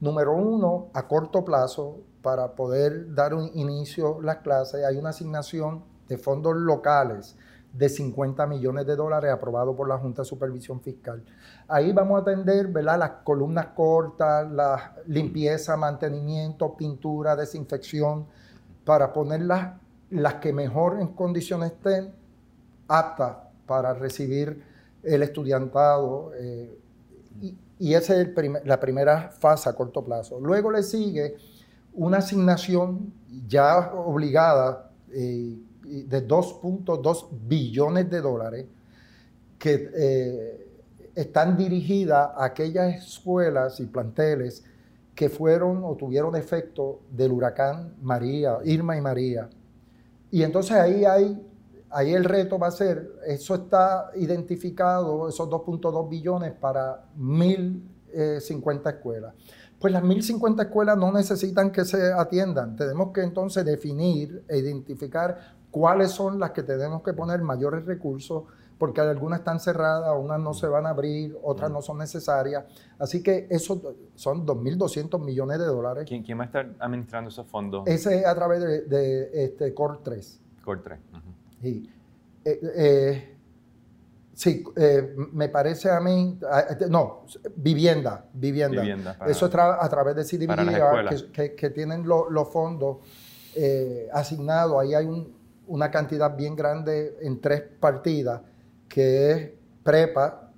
Número 0.00 0.32
uno, 0.32 0.88
a 0.94 1.08
corto 1.08 1.44
plazo, 1.44 1.98
para 2.22 2.54
poder 2.54 3.14
dar 3.14 3.34
un 3.34 3.50
inicio 3.54 4.18
a 4.18 4.22
las 4.22 4.36
clases, 4.38 4.84
hay 4.84 4.96
una 4.96 5.10
asignación 5.10 5.82
de 6.08 6.18
fondos 6.18 6.56
locales 6.56 7.36
de 7.72 7.88
50 7.88 8.46
millones 8.46 8.86
de 8.86 8.96
dólares 8.96 9.30
aprobado 9.30 9.76
por 9.76 9.88
la 9.88 9.98
Junta 9.98 10.22
de 10.22 10.26
Supervisión 10.26 10.80
Fiscal. 10.80 11.22
Ahí 11.68 11.92
vamos 11.92 12.18
a 12.18 12.22
atender 12.22 12.68
¿verdad? 12.68 12.98
las 12.98 13.10
columnas 13.24 13.66
cortas, 13.74 14.50
la 14.50 14.96
limpieza, 15.06 15.76
mantenimiento, 15.76 16.74
pintura, 16.76 17.36
desinfección, 17.36 18.26
para 18.84 19.12
ponerlas 19.12 19.74
las 20.10 20.34
que 20.34 20.52
mejor 20.52 20.98
en 21.00 21.08
condiciones 21.08 21.72
estén 21.72 22.14
aptas 22.88 23.36
para 23.66 23.92
recibir 23.92 24.62
el 25.02 25.22
estudiantado. 25.22 26.32
Eh, 26.34 26.78
y, 27.40 27.94
esa 27.94 28.20
es 28.20 28.28
la 28.64 28.80
primera 28.80 29.30
fase 29.30 29.68
a 29.68 29.72
corto 29.72 30.04
plazo. 30.04 30.40
Luego 30.40 30.70
le 30.70 30.82
sigue 30.82 31.36
una 31.94 32.18
asignación 32.18 33.12
ya 33.46 33.92
obligada 33.92 34.90
eh, 35.12 35.56
de 35.84 36.28
2.2 36.28 37.28
billones 37.46 38.10
de 38.10 38.20
dólares 38.20 38.66
que 39.58 39.90
eh, 39.94 40.68
están 41.14 41.56
dirigidas 41.56 42.30
a 42.36 42.44
aquellas 42.44 42.96
escuelas 42.96 43.80
y 43.80 43.86
planteles 43.86 44.64
que 45.14 45.28
fueron 45.28 45.82
o 45.82 45.96
tuvieron 45.96 46.36
efecto 46.36 47.00
del 47.10 47.32
huracán 47.32 47.94
María, 48.00 48.58
Irma 48.64 48.96
y 48.96 49.00
María. 49.00 49.48
Y 50.30 50.44
entonces 50.44 50.72
ahí 50.72 51.04
hay, 51.04 51.42
ahí 51.90 52.14
el 52.14 52.24
reto 52.24 52.58
va 52.58 52.68
a 52.68 52.72
ser, 52.72 53.12
eso 53.26 53.54
está 53.54 54.10
identificado, 54.16 55.28
esos 55.28 55.48
2.2 55.48 56.08
billones 56.08 56.52
para 56.52 57.04
1.050 57.18 58.88
escuelas. 58.88 59.34
Pues 59.78 59.92
las 59.92 60.02
1.050 60.02 60.60
escuelas 60.62 60.98
no 60.98 61.12
necesitan 61.12 61.70
que 61.70 61.84
se 61.84 62.12
atiendan. 62.12 62.74
Tenemos 62.74 63.12
que 63.12 63.22
entonces 63.22 63.64
definir 63.64 64.44
e 64.48 64.58
identificar 64.58 65.56
cuáles 65.70 66.10
son 66.10 66.38
las 66.38 66.50
que 66.50 66.62
tenemos 66.62 67.02
que 67.02 67.12
poner 67.12 67.40
mayores 67.42 67.84
recursos, 67.86 68.44
porque 68.76 69.00
algunas 69.00 69.40
están 69.40 69.60
cerradas, 69.60 70.12
unas 70.18 70.40
no 70.40 70.54
se 70.54 70.66
van 70.66 70.86
a 70.86 70.90
abrir, 70.90 71.36
otras 71.42 71.70
no 71.70 71.82
son 71.82 71.98
necesarias. 71.98 72.64
Así 72.98 73.22
que 73.22 73.46
eso 73.50 73.94
son 74.14 74.46
2.200 74.46 75.20
millones 75.20 75.58
de 75.58 75.66
dólares. 75.66 76.04
¿Quién, 76.08 76.22
¿Quién, 76.22 76.38
va 76.38 76.44
a 76.44 76.46
estar 76.46 76.74
administrando 76.78 77.30
esos 77.30 77.46
fondos? 77.46 77.86
Ese 77.86 78.20
es 78.20 78.26
a 78.26 78.34
través 78.34 78.88
de, 78.88 79.30
este, 79.32 79.74
Core 79.74 79.98
3. 80.02 80.40
Core 80.64 80.80
3. 80.82 80.98
Sí. 81.62 81.90
Eh, 82.44 82.60
eh, 82.76 83.36
sí, 84.32 84.64
eh, 84.76 85.14
me 85.32 85.48
parece 85.48 85.90
a 85.90 86.00
mí, 86.00 86.38
no, 86.88 87.24
vivienda, 87.56 88.24
vivienda. 88.32 89.18
Eso 89.26 89.46
es 89.46 89.54
a 89.54 89.88
través 89.88 90.16
de 90.16 90.24
CDBG 90.24 91.32
que, 91.32 91.54
que, 91.54 91.70
tienen 91.70 92.06
los 92.06 92.48
fondos 92.48 92.98
asignados. 94.12 94.80
Ahí 94.80 94.94
hay 94.94 95.06
un, 95.06 95.34
una 95.66 95.90
cantidad 95.90 96.34
bien 96.36 96.56
grande 96.56 97.18
en 97.20 97.40
tres 97.40 97.62
partidas, 97.80 98.40
que 98.88 99.30
es 99.30 99.50
prepa, 99.82 100.52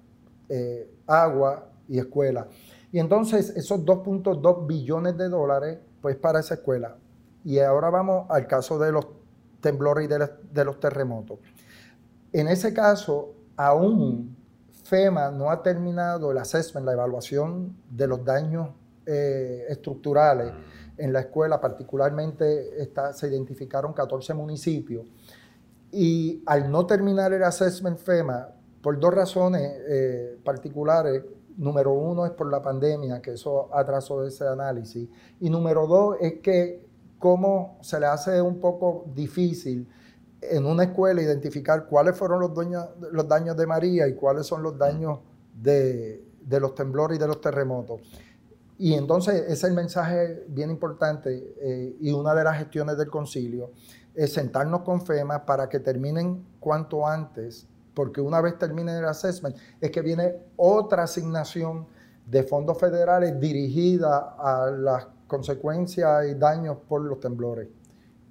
agua 1.06 1.70
y 1.88 1.98
escuela. 1.98 2.46
Y 2.92 2.98
entonces 2.98 3.50
esos 3.56 3.80
2.2 3.80 4.66
billones 4.66 5.16
de 5.16 5.28
dólares, 5.28 5.78
pues 6.00 6.16
para 6.16 6.40
esa 6.40 6.54
escuela. 6.54 6.96
Y 7.44 7.58
ahora 7.58 7.88
vamos 7.90 8.26
al 8.28 8.46
caso 8.46 8.78
de 8.78 8.92
los 8.92 9.06
temblores 9.60 10.06
y 10.06 10.08
de, 10.08 10.64
los 10.64 10.80
terremotos. 10.80 11.38
En 12.32 12.48
ese 12.48 12.72
caso, 12.72 13.34
aún 13.56 14.36
FEMA 14.84 15.30
no 15.30 15.50
ha 15.50 15.62
terminado 15.62 16.30
el 16.32 16.38
assessment, 16.38 16.86
la 16.86 16.92
evaluación 16.92 17.76
de 17.90 18.06
los 18.06 18.24
daños 18.24 18.70
eh, 19.06 19.66
estructurales 19.68 20.52
en 20.96 21.12
la 21.12 21.20
escuela, 21.20 21.60
particularmente 21.60 22.82
está, 22.82 23.12
se 23.12 23.28
identificaron 23.28 23.92
14 23.92 24.34
municipios. 24.34 25.06
Y 25.90 26.42
al 26.46 26.70
no 26.70 26.86
terminar 26.86 27.32
el 27.32 27.42
assessment 27.42 27.98
FEMA, 27.98 28.48
por 28.82 28.98
dos 28.98 29.12
razones 29.12 29.72
eh, 29.88 30.38
particulares, 30.44 31.22
número 31.56 31.92
uno 31.92 32.24
es 32.24 32.32
por 32.32 32.50
la 32.50 32.62
pandemia, 32.62 33.20
que 33.20 33.32
eso 33.32 33.68
atrasó 33.74 34.24
ese 34.24 34.46
análisis, 34.46 35.08
y 35.40 35.50
número 35.50 35.86
dos 35.86 36.16
es 36.20 36.40
que 36.40 36.89
cómo 37.20 37.78
se 37.82 38.00
le 38.00 38.06
hace 38.06 38.42
un 38.42 38.58
poco 38.58 39.04
difícil 39.14 39.86
en 40.40 40.66
una 40.66 40.84
escuela 40.84 41.22
identificar 41.22 41.86
cuáles 41.86 42.16
fueron 42.16 42.40
los, 42.40 43.28
daños 43.28 43.56
de 43.56 43.66
María 43.66 44.08
y 44.08 44.14
cuáles 44.14 44.46
son 44.46 44.62
los 44.62 44.76
daños 44.76 45.20
de, 45.54 46.24
de 46.40 46.60
los 46.60 46.74
temblores 46.74 47.18
y 47.18 47.20
de 47.20 47.28
los 47.28 47.40
terremotos. 47.40 48.00
Y 48.78 48.94
entonces 48.94 49.42
ese 49.42 49.52
es 49.52 49.64
el 49.64 49.74
mensaje 49.74 50.46
bien 50.48 50.70
importante 50.70 51.54
eh, 51.60 51.96
y 52.00 52.12
una 52.12 52.34
de 52.34 52.42
las 52.42 52.56
gestiones 52.56 52.96
del 52.96 53.10
concilio 53.10 53.72
es 54.14 54.32
sentarnos 54.32 54.80
con 54.80 55.02
FEMA 55.02 55.44
para 55.44 55.68
que 55.68 55.78
terminen 55.78 56.42
cuanto 56.58 57.06
antes, 57.06 57.66
porque 57.92 58.22
una 58.22 58.40
vez 58.40 58.58
termine 58.58 58.98
el 58.98 59.04
assessment 59.04 59.54
es 59.82 59.90
que 59.90 60.00
viene 60.00 60.34
otra 60.56 61.02
asignación 61.02 61.86
de 62.24 62.42
fondos 62.42 62.78
federales 62.78 63.38
dirigida 63.38 64.34
a 64.38 64.70
las 64.70 65.06
consecuencias 65.30 66.26
y 66.28 66.34
daños 66.34 66.76
por 66.88 67.02
los 67.02 67.20
temblores. 67.20 67.68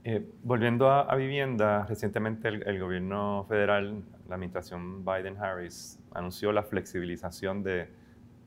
Eh, 0.04 0.30
volviendo 0.44 0.92
a, 0.92 1.16
vivienda, 1.16 1.86
recientemente 1.86 2.48
el, 2.48 2.80
gobierno 2.80 3.46
federal, 3.50 4.04
la 4.28 4.36
administración 4.36 5.04
Biden-Harris, 5.04 6.00
anunció 6.14 6.52
la 6.52 6.64
flexibilización 6.64 7.64
de 7.64 7.90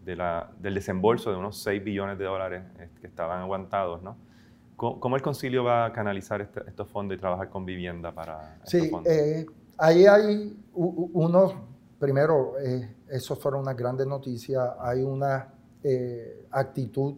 del 0.04 0.74
desembolso 0.74 1.30
de 1.30 1.36
unos 1.36 1.62
6 1.62 1.82
billones 1.82 2.18
de 2.18 2.24
dólares 2.24 2.64
eh, 2.78 2.88
que 3.00 3.06
estaban 3.06 3.40
aguantados, 3.40 4.02
¿no? 4.02 4.16
¿Cómo, 4.76 5.14
el 5.14 5.22
concilio 5.22 5.62
va 5.62 5.86
a 5.86 5.92
canalizar 5.92 6.40
este, 6.40 6.60
estos 6.66 6.88
fondos 6.88 7.16
y 7.16 7.20
trabajar 7.20 7.48
con 7.50 7.64
vivienda 7.64 8.10
para 8.12 8.58
sí, 8.64 8.90
eh, 9.04 9.46
ahí 9.78 10.06
hay 10.06 10.56
unos, 10.72 11.54
primero, 12.00 12.54
eh, 12.58 12.92
esos 13.08 13.38
fueron 13.38 13.60
unas 13.60 13.76
grandes 13.76 14.08
noticias, 14.08 14.70
hay 14.80 15.02
una 15.02 15.54
actitud 16.50 17.14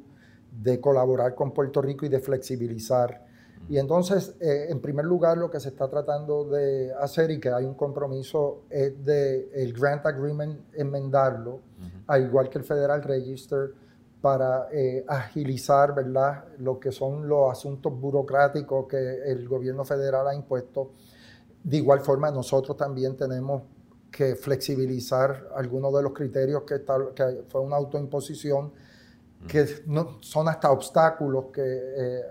de 0.62 0.80
colaborar 0.80 1.34
con 1.34 1.52
Puerto 1.52 1.82
Rico 1.82 2.06
y 2.06 2.08
de 2.08 2.20
flexibilizar. 2.20 3.24
Y 3.68 3.78
entonces, 3.78 4.34
en 4.40 4.78
primer 4.80 5.06
lugar, 5.06 5.38
lo 5.38 5.50
que 5.50 5.58
se 5.58 5.70
está 5.70 5.88
tratando 5.88 6.44
de 6.44 6.92
hacer 7.00 7.30
y 7.30 7.40
que 7.40 7.48
hay 7.48 7.64
un 7.64 7.74
compromiso 7.74 8.64
es 8.68 9.02
de 9.04 9.48
el 9.54 9.72
Grant 9.72 10.04
Agreement 10.04 10.60
enmendarlo 10.74 11.60
al 12.06 12.24
igual 12.24 12.50
que 12.50 12.58
el 12.58 12.64
Federal 12.64 13.02
Register, 13.02 13.72
para 14.24 14.68
eh, 14.72 15.04
agilizar 15.06 15.94
¿verdad? 15.94 16.46
lo 16.58 16.80
que 16.80 16.90
son 16.90 17.28
los 17.28 17.52
asuntos 17.52 17.92
burocráticos 18.00 18.86
que 18.88 18.96
el 18.96 19.46
gobierno 19.46 19.84
federal 19.84 20.26
ha 20.26 20.34
impuesto. 20.34 20.92
De 21.62 21.76
igual 21.76 22.00
forma, 22.00 22.30
nosotros 22.30 22.74
también 22.74 23.18
tenemos 23.18 23.64
que 24.10 24.34
flexibilizar 24.34 25.50
algunos 25.54 25.92
de 25.92 26.02
los 26.02 26.14
criterios 26.14 26.62
que, 26.62 26.82
que 27.14 27.42
fue 27.50 27.60
una 27.60 27.76
autoimposición, 27.76 28.72
que 29.46 29.66
no, 29.86 30.18
son 30.20 30.48
hasta 30.48 30.70
obstáculos 30.70 31.46
que, 31.52 31.62
eh, 31.62 32.22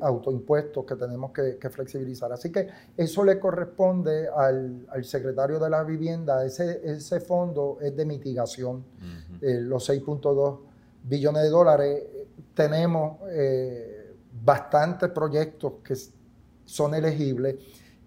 autoimpuestos 0.00 0.84
que 0.84 0.96
tenemos 0.96 1.30
que, 1.32 1.70
flexibilizar. 1.70 2.32
Así 2.32 2.50
que 2.50 2.68
eso 2.96 3.24
le 3.24 3.38
corresponde 3.38 4.28
al, 4.28 4.86
al 4.90 5.04
secretario 5.04 5.58
de 5.58 5.68
la 5.68 5.82
vivienda, 5.82 6.44
ese, 6.44 6.80
ese 6.84 7.20
fondo 7.20 7.78
es 7.80 7.94
de 7.94 8.04
mitigación 8.04 8.84
eh, 9.40 9.60
los 9.60 9.88
6.2 9.88 10.58
billones 11.02 11.42
de 11.42 11.48
dólares, 11.50 12.02
tenemos 12.54 13.18
eh, 13.28 14.14
bastantes 14.42 15.10
proyectos 15.10 15.74
que 15.84 15.94
son 16.64 16.94
elegibles 16.94 17.56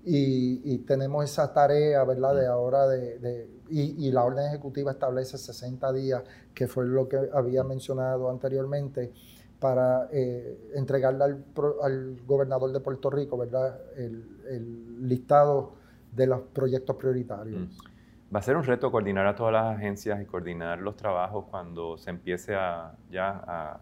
y, 0.06 0.78
tenemos 0.80 1.26
esa 1.26 1.54
tarea, 1.54 2.04
¿verdad? 2.04 2.36
De 2.36 2.48
ahora 2.48 2.88
de, 2.88 3.50
y, 3.70 4.12
la 4.12 4.24
orden 4.24 4.48
ejecutiva 4.48 4.92
establece 4.92 5.38
60 5.38 5.92
días, 5.94 6.24
que 6.54 6.68
fue 6.68 6.86
lo 6.86 7.08
que 7.08 7.18
había 7.34 7.64
mencionado 7.64 8.30
anteriormente, 8.30 9.12
para 9.60 10.08
eh, 10.12 10.72
entregarle 10.76 11.24
al, 11.24 12.18
gobernador 12.26 12.72
de 12.72 12.80
Puerto 12.80 13.10
Rico, 13.10 13.38
¿verdad? 13.38 13.78
El, 13.98 15.08
listado 15.08 15.74
de 16.12 16.28
los 16.28 16.42
proyectos 16.42 16.96
prioritarios. 16.96 17.62
Mm. 17.62 18.36
Va 18.36 18.40
a 18.40 18.42
ser 18.44 18.56
un 18.58 18.64
reto 18.64 18.92
coordinar 18.92 19.26
a 19.26 19.36
todas 19.36 19.54
las 19.54 19.76
agencias 19.76 20.22
y 20.22 20.26
coordinar 20.26 20.80
los 20.80 20.96
trabajos 20.96 21.46
cuando 21.50 21.98
se 21.98 22.12
empiece 22.12 22.56
a, 22.56 22.96
ya 23.10 23.30
a, 23.30 23.80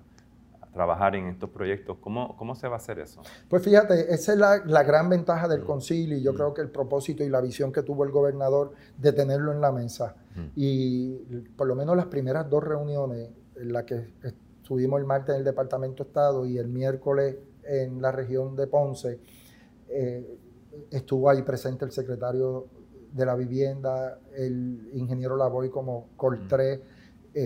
trabajar 0.77 1.15
en 1.15 1.25
estos 1.25 1.49
proyectos. 1.49 1.97
¿Cómo, 1.99 2.37
¿Cómo, 2.37 2.53
se 2.53 2.67
va 2.67 2.75
a 2.75 2.77
hacer 2.77 2.99
eso? 2.99 3.23
Pues 3.49 3.63
fíjate, 3.63 4.13
esa 4.13 4.33
es 4.33 4.37
la, 4.37 4.63
la 4.63 4.83
gran 4.83 5.09
ventaja 5.09 5.47
del 5.47 5.61
mm. 5.61 5.65
concilio 5.65 6.17
y 6.17 6.21
yo 6.21 6.33
mm. 6.33 6.35
creo 6.35 6.53
que 6.53 6.61
el 6.61 6.69
propósito 6.69 7.23
y 7.23 7.29
la 7.29 7.41
visión 7.41 7.71
que 7.71 7.81
tuvo 7.81 8.03
el 8.03 8.11
gobernador 8.11 8.73
de 8.95 9.11
tenerlo 9.11 9.51
en 9.51 9.59
la 9.59 9.71
mesa. 9.71 10.15
Mm. 10.35 10.45
Y 10.55 11.15
por 11.57 11.67
lo 11.67 11.73
menos 11.73 11.97
las 11.97 12.05
primeras 12.05 12.47
dos 12.47 12.63
reuniones, 12.63 13.27
en 13.55 13.73
las 13.73 13.85
que 13.85 14.13
estuvimos 14.21 14.99
el 14.99 15.07
martes 15.07 15.33
en 15.33 15.39
el 15.39 15.45
Departamento 15.45 16.03
de 16.03 16.09
Estado 16.09 16.45
y 16.45 16.59
el 16.59 16.67
miércoles 16.67 17.37
en 17.63 17.99
la 17.99 18.11
región 18.11 18.55
de 18.55 18.67
Ponce, 18.67 19.19
eh, 19.89 20.37
estuvo 20.91 21.27
ahí 21.27 21.41
presente 21.41 21.85
el 21.85 21.91
secretario 21.91 22.67
de 23.11 23.25
la 23.25 23.35
vivienda, 23.35 24.19
el 24.35 24.91
ingeniero 24.93 25.35
Lavoy 25.35 25.71
como 25.71 26.09
Coltré, 26.15 26.83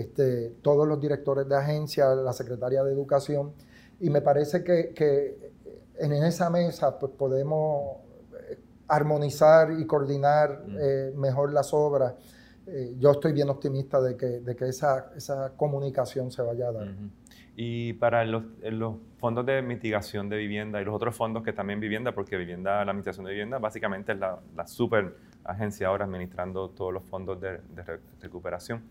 este, 0.00 0.50
todos 0.62 0.86
los 0.86 1.00
directores 1.00 1.48
de 1.48 1.56
agencia, 1.56 2.14
la 2.14 2.32
secretaria 2.32 2.82
de 2.82 2.92
Educación, 2.92 3.52
y 4.00 4.10
me 4.10 4.20
parece 4.20 4.64
que, 4.64 5.52
en 5.98 6.12
esa 6.12 6.50
mesa 6.50 6.98
pues, 6.98 7.12
podemos 7.12 7.98
eh, 8.50 8.58
armonizar 8.88 9.72
y 9.78 9.86
coordinar 9.86 10.64
mm. 10.66 11.18
mejor 11.18 11.52
las 11.52 11.72
obras. 11.72 12.14
yo 12.98 13.10
estoy 13.10 13.32
bien 13.32 13.48
optimista 13.48 14.00
de 14.00 14.16
que, 14.16 14.26
de 14.40 14.56
que 14.56 14.68
esa, 14.68 15.12
esa 15.16 15.52
comunicación 15.56 16.30
se 16.30 16.42
vaya 16.42 16.68
a 16.68 16.72
dar. 16.72 16.88
Y 17.54 17.92
para 17.94 18.24
los, 18.24 18.44
los, 18.62 18.94
fondos 19.18 19.44
de 19.44 19.60
mitigación 19.62 20.28
de 20.28 20.36
vivienda 20.36 20.80
y 20.80 20.84
los 20.84 20.94
otros 20.94 21.14
fondos 21.14 21.42
que 21.44 21.52
también 21.52 21.78
vivienda, 21.80 22.12
porque 22.12 22.36
vivienda, 22.36 22.84
la 22.84 22.90
administración 22.90 23.26
de 23.26 23.32
vivienda 23.32 23.58
básicamente 23.58 24.12
es 24.12 24.18
la, 24.18 24.40
la 24.56 24.66
super 24.66 25.14
agencia 25.44 25.88
ahora 25.88 26.04
administrando 26.04 26.70
todos 26.70 26.92
los 26.92 27.04
fondos 27.04 27.40
de, 27.40 27.60
recuperación. 28.20 28.82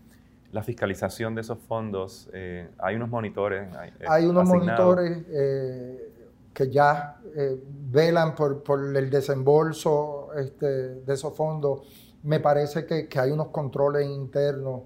La 0.52 0.62
fiscalización 0.62 1.34
de 1.34 1.40
esos 1.40 1.58
fondos, 1.58 2.28
eh, 2.34 2.68
hay 2.78 2.96
unos 2.96 3.08
monitores. 3.08 3.74
Hay, 4.06 4.26
unos 4.26 4.46
monitores 4.46 5.24
eh, 5.30 6.12
que 6.52 6.70
ya 6.70 7.18
eh, 7.34 7.58
velan 7.90 8.34
por, 8.34 8.62
por, 8.62 8.94
el 8.94 9.08
desembolso 9.08 10.28
este, 10.36 10.66
de 10.66 11.14
esos 11.14 11.34
fondos. 11.34 11.80
Me 12.24 12.38
parece 12.38 12.84
que, 12.84 13.08
que 13.08 13.18
hay 13.18 13.30
unos 13.30 13.48
controles 13.48 14.06
internos 14.06 14.82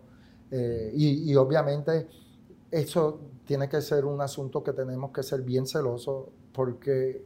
y, 0.49 1.31
y 1.31 1.35
obviamente 1.35 2.07
eso 2.71 3.21
tiene 3.45 3.69
que 3.69 3.81
ser 3.83 4.05
un 4.05 4.21
asunto 4.21 4.63
que 4.63 4.73
tenemos 4.73 5.11
que 5.11 5.25
ser 5.25 5.43
bien 5.43 5.67
celosos 5.67 6.29
porque 6.53 7.25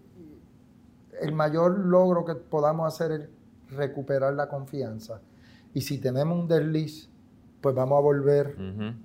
el 1.20 1.32
mayor 1.32 1.78
logro 1.78 2.24
que 2.24 2.34
podamos 2.34 2.92
hacer 2.92 3.12
es 3.12 3.76
recuperar 3.76 4.32
la 4.32 4.48
confianza. 4.48 5.20
Y 5.74 5.82
si 5.82 5.98
tenemos 5.98 6.38
un 6.38 6.48
desliz, 6.48 7.09
pues 7.60 7.74
vamos 7.74 7.98
a 7.98 8.00
volver 8.00 8.56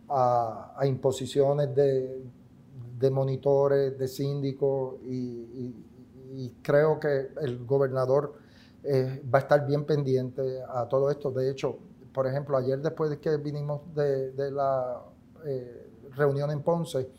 a, 0.10 0.82
imposiciones 0.86 1.76
de, 1.76 3.10
monitores, 3.12 3.98
de 3.98 4.08
síndicos 4.08 4.96
y, 5.04 5.74
creo 6.62 7.00
que 7.00 7.30
el 7.42 7.66
gobernador 7.66 8.34
eh, 8.84 9.24
va 9.34 9.40
a 9.40 9.42
estar 9.44 9.66
bien 9.66 9.86
pendiente 9.86 10.60
a 10.68 10.86
todo 10.86 11.10
esto. 11.10 11.32
De 11.32 11.50
hecho, 11.50 11.78
por 12.14 12.28
ejemplo, 12.28 12.58
ayer 12.58 12.80
después 12.80 13.10
de 13.10 13.20
que 13.20 13.38
vinimos 13.38 13.82
de, 13.96 14.52
la... 14.52 15.02
Eh, 15.46 15.86
reunión 16.16 16.52
en 16.52 16.62
Ponce, 16.62 17.10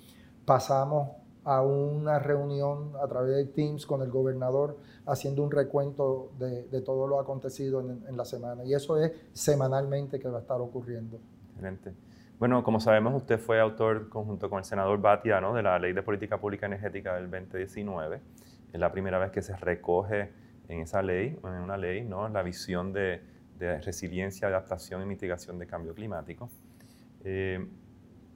pasamos 0.45 1.11
a 1.47 1.63
una 1.63 2.19
reunión 2.19 2.93
a 3.03 3.07
través 3.07 3.37
de 3.37 3.45
Teams 3.47 3.87
con 3.87 4.03
el 4.03 4.11
gobernador 4.11 4.77
haciendo 5.07 5.43
un 5.43 5.51
recuento 5.51 6.33
de, 6.39 6.81
todo 6.83 7.07
lo 7.07 7.21
acontecido 7.21 7.81
en, 7.81 8.17
la 8.17 8.25
semana. 8.25 8.65
Y 8.65 8.75
eso 8.75 9.01
es 9.03 9.13
semanalmente 9.33 10.19
que 10.19 10.29
va 10.29 10.39
a 10.39 10.41
estar 10.41 10.61
ocurriendo. 10.61 11.19
Excelente. 11.51 11.95
Bueno, 12.39 12.63
como 12.63 12.81
sabemos, 12.81 13.15
usted 13.15 13.39
fue 13.39 13.61
autor 13.61 14.09
conjunto 14.09 14.51
con 14.51 14.59
el 14.59 14.65
senador 14.65 15.01
Batia 15.01 15.41
de 15.41 15.63
la 15.63 15.79
Ley 15.79 15.93
de 15.93 16.03
Política 16.03 16.39
Pública 16.39 16.67
Energética 16.67 17.15
del 17.15 17.31
2019. 17.31 18.21
Es 18.73 18.81
la 18.81 18.93
primera 18.93 19.19
vez 19.19 19.31
que 19.31 19.41
se 19.41 19.57
recoge 19.57 20.33
en 20.69 20.81
esa 20.81 21.01
ley, 21.01 21.39
en 21.43 21.63
una 21.63 21.77
ley, 21.77 22.05
¿no? 22.05 22.29
la 22.29 22.43
visión 22.43 22.93
de, 22.93 23.23
resiliencia, 23.59 24.49
adaptación 24.49 25.01
y 25.03 25.07
mitigación 25.07 25.59
de 25.59 25.67
cambio 25.67 25.95
climático. 25.95 26.51
Eh, 27.25 27.65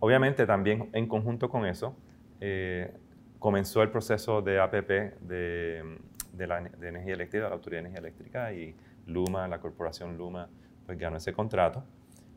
Obviamente 0.00 0.46
también 0.46 0.88
en 0.94 1.06
conjunto 1.06 1.48
con 1.50 1.66
eso 1.66 1.94
eh, 2.40 2.92
comenzó 3.38 3.82
el 3.82 3.90
proceso 3.90 4.42
de 4.42 4.60
APP 4.60 4.88
de, 5.20 5.98
la, 6.38 6.58
energía 6.58 7.14
eléctrica, 7.14 7.48
la 7.48 7.54
Autoridad 7.54 7.82
de 7.82 7.88
Energía 7.88 8.00
Eléctrica 8.00 8.52
y 8.52 8.74
Luma, 9.06 9.46
la 9.48 9.60
corporación 9.60 10.16
Luma, 10.16 10.48
pues 10.86 10.98
ganó 10.98 11.16
ese 11.16 11.32
contrato. 11.32 11.84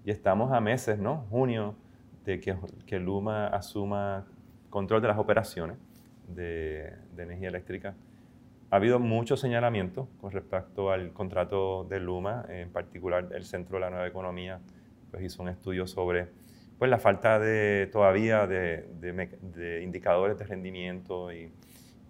Y 0.06 0.12
estamos 0.12 0.52
a 0.52 0.60
meses, 0.60 1.00
¿no? 1.00 1.26
Junio, 1.30 1.76
de 2.26 2.40
que, 2.40 2.56
que 2.86 3.00
Luma 3.00 3.48
asuma 3.48 4.26
control 4.70 5.02
de 5.02 5.08
las 5.08 5.18
operaciones 5.18 5.78
de, 6.28 6.94
energía 7.18 7.50
eléctrica. 7.50 7.96
Ha 8.70 8.78
habido 8.78 9.00
mucho 9.00 9.38
señalamiento 9.38 10.08
con 10.20 10.32
respecto 10.32 10.92
al 10.92 11.14
contrato 11.14 11.84
de 11.84 12.00
Luma, 12.00 12.46
en 12.50 12.72
particular 12.72 13.30
el 13.34 13.46
Centro 13.46 13.78
de 13.78 13.82
la 13.82 13.90
Nueva 13.90 14.08
Economía 14.08 14.60
pues 15.12 15.24
hizo 15.24 15.44
un 15.44 15.50
estudio 15.50 15.86
sobre 15.86 16.28
pues 16.84 16.92
la 16.92 17.00
falta 17.00 17.40
de 17.40 17.88
todavía 17.94 18.46
de, 18.46 18.90
de, 19.00 19.82
indicadores 19.84 20.38
de 20.38 20.44
rendimiento 20.44 21.32
y, 21.32 21.50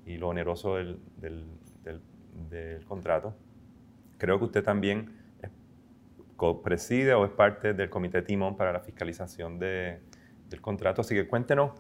y 0.08 0.18
lo 0.18 0.30
oneroso 0.30 0.78
del, 0.78 1.00
del, 1.18 1.46
del, 2.50 2.84
contrato. 2.84 3.36
Creo 4.18 4.40
que 4.40 4.46
usted 4.46 4.64
también 4.64 5.12
preside 6.64 7.14
o 7.14 7.24
es 7.24 7.30
parte 7.30 7.76
del 7.76 7.92
comité 7.92 8.24
Timón 8.24 8.58
para 8.58 8.74
la 8.74 8.80
fiscalización 8.80 9.60
del 9.60 10.02
contrato. 10.60 11.02
Así 11.02 11.14
que 11.14 11.28
cuéntenos, 11.28 11.74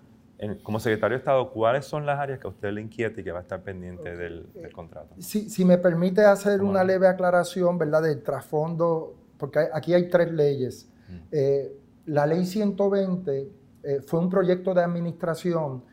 como 0.61 0.79
secretario 0.79 1.17
de 1.17 1.21
Estado, 1.21 1.49
¿cuáles 1.49 1.85
son 1.85 2.05
las 2.05 2.19
áreas 2.19 2.37
que 2.37 2.45
a 2.45 2.51
usted 2.51 2.73
le 2.73 2.81
inquieta 2.81 3.21
y 3.21 3.23
que 3.23 3.31
va 3.31 3.39
a 3.39 3.41
estar 3.41 3.63
pendiente 3.63 4.15
del, 4.15 4.45
contrato? 4.71 5.15
Si, 5.17 5.49
si, 5.49 5.65
me 5.65 5.79
permite 5.79 6.25
hacer 6.25 6.61
una 6.61 6.83
leve 6.83 7.07
aclaración, 7.07 7.75
¿verdad?, 7.79 8.03
del 8.03 8.21
trasfondo, 8.21 9.15
porque 9.39 9.67
aquí 9.73 9.95
hay 9.95 10.09
tres 10.09 10.31
leyes. 10.31 10.87
Mm. 11.09 11.17
Eh, 11.31 11.79
la 12.05 12.25
ley 12.25 12.45
120 12.45 13.51
eh, 13.83 14.01
fue 14.05 14.19
un 14.19 14.29
proyecto 14.29 14.73
de 14.73 14.83
administración 14.83 15.83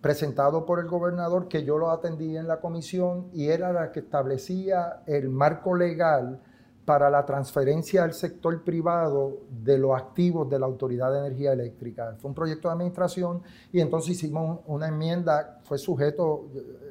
presentado 0.00 0.64
por 0.64 0.78
el 0.78 0.86
gobernador 0.86 1.48
que 1.48 1.64
yo 1.64 1.78
lo 1.78 1.90
atendí 1.90 2.36
en 2.36 2.46
la 2.46 2.60
comisión 2.60 3.28
y 3.32 3.48
era 3.48 3.72
la 3.72 3.90
que 3.90 4.00
establecía 4.00 5.02
el 5.06 5.28
marco 5.28 5.74
legal 5.74 6.40
para 6.84 7.10
la 7.10 7.26
transferencia 7.26 8.04
al 8.04 8.14
sector 8.14 8.62
privado 8.62 9.40
de 9.50 9.76
los 9.76 9.94
activos 9.96 10.48
de 10.48 10.58
la 10.58 10.66
Autoridad 10.66 11.12
de 11.12 11.18
Energía 11.18 11.52
Eléctrica. 11.52 12.16
Fue 12.18 12.30
un 12.30 12.34
proyecto 12.34 12.68
de 12.68 12.74
administración 12.74 13.42
y 13.72 13.80
entonces 13.80 14.12
hicimos 14.12 14.60
una 14.66 14.88
enmienda, 14.88 15.60
fue 15.64 15.76
sujeto, 15.76 16.48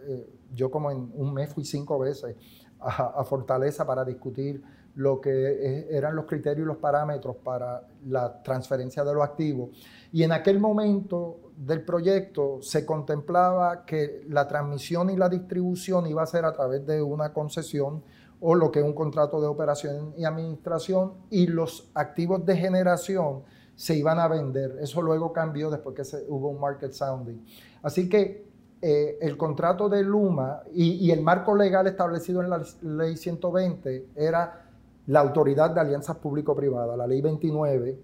eh, 0.07 0.29
yo 0.53 0.69
como 0.69 0.91
en 0.91 1.11
un 1.15 1.33
mes 1.33 1.51
fui 1.51 1.65
cinco 1.65 1.97
veces 1.97 2.35
a 2.79 3.23
Fortaleza 3.23 3.87
para 3.87 4.05
discutir 4.05 4.61
lo 4.97 5.21
que 5.21 5.87
eran 5.91 6.15
los 6.15 6.25
criterios 6.25 6.65
y 6.65 6.67
los 6.67 6.77
parámetros 6.77 7.35
para 7.43 7.87
la 8.07 8.41
transferencia 8.41 9.03
de 9.03 9.13
los 9.13 9.23
activos. 9.23 9.69
Y 10.11 10.23
en 10.23 10.31
aquel 10.31 10.59
momento 10.59 11.51
del 11.55 11.85
proyecto 11.85 12.63
se 12.63 12.83
contemplaba 12.83 13.85
que 13.85 14.23
la 14.27 14.47
transmisión 14.47 15.11
y 15.11 15.15
la 15.15 15.29
distribución 15.29 16.07
iba 16.07 16.23
a 16.23 16.25
ser 16.25 16.45
a 16.45 16.53
través 16.53 16.83
de 16.87 16.99
una 16.99 17.31
concesión 17.31 18.01
o 18.39 18.55
lo 18.55 18.71
que 18.71 18.79
es 18.79 18.85
un 18.85 18.93
contrato 18.93 19.39
de 19.39 19.45
operación 19.45 20.15
y 20.17 20.25
administración 20.25 21.13
y 21.29 21.45
los 21.45 21.91
activos 21.93 22.43
de 22.43 22.57
generación 22.57 23.43
se 23.75 23.95
iban 23.95 24.17
a 24.17 24.27
vender. 24.27 24.79
Eso 24.81 25.03
luego 25.03 25.31
cambió 25.31 25.69
después 25.69 25.95
que 25.95 26.17
hubo 26.27 26.49
un 26.49 26.59
market 26.59 26.91
sounding. 26.91 27.45
Así 27.83 28.09
que 28.09 28.47
eh, 28.81 29.19
el 29.21 29.37
contrato 29.37 29.89
de 29.89 30.01
Luma 30.03 30.63
y, 30.73 31.11
el 31.11 31.21
marco 31.21 31.55
legal 31.55 31.85
establecido 31.85 32.41
en 32.41 32.49
la 32.49 32.63
ley 32.81 33.15
120 33.15 34.09
era 34.15 34.66
la 35.07 35.21
autoridad 35.21 35.71
de 35.71 35.81
alianzas 35.81 36.17
público-privadas, 36.17 36.97
la 36.97 37.07
ley 37.07 37.21
29, 37.21 37.99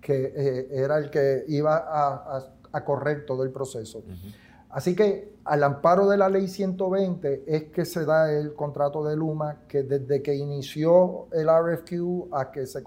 que 0.00 0.32
eh, 0.34 0.68
era 0.70 0.98
el 0.98 1.10
que 1.10 1.44
iba 1.48 1.84
a, 1.86 2.52
correr 2.84 3.24
todo 3.24 3.42
el 3.42 3.50
proceso. 3.50 4.02
Así 4.68 4.94
que 4.94 5.36
al 5.44 5.62
amparo 5.64 6.06
de 6.08 6.18
la 6.18 6.28
ley 6.28 6.46
120 6.46 7.44
es 7.46 7.64
que 7.70 7.86
se 7.86 8.04
da 8.04 8.30
el 8.30 8.52
contrato 8.52 9.02
de 9.02 9.16
Luma, 9.16 9.62
que 9.66 9.82
desde 9.82 10.20
que 10.20 10.34
inició 10.34 11.28
el 11.32 11.48
RFQ 11.48 12.34
a 12.34 12.50
que 12.50 12.66
se, 12.66 12.84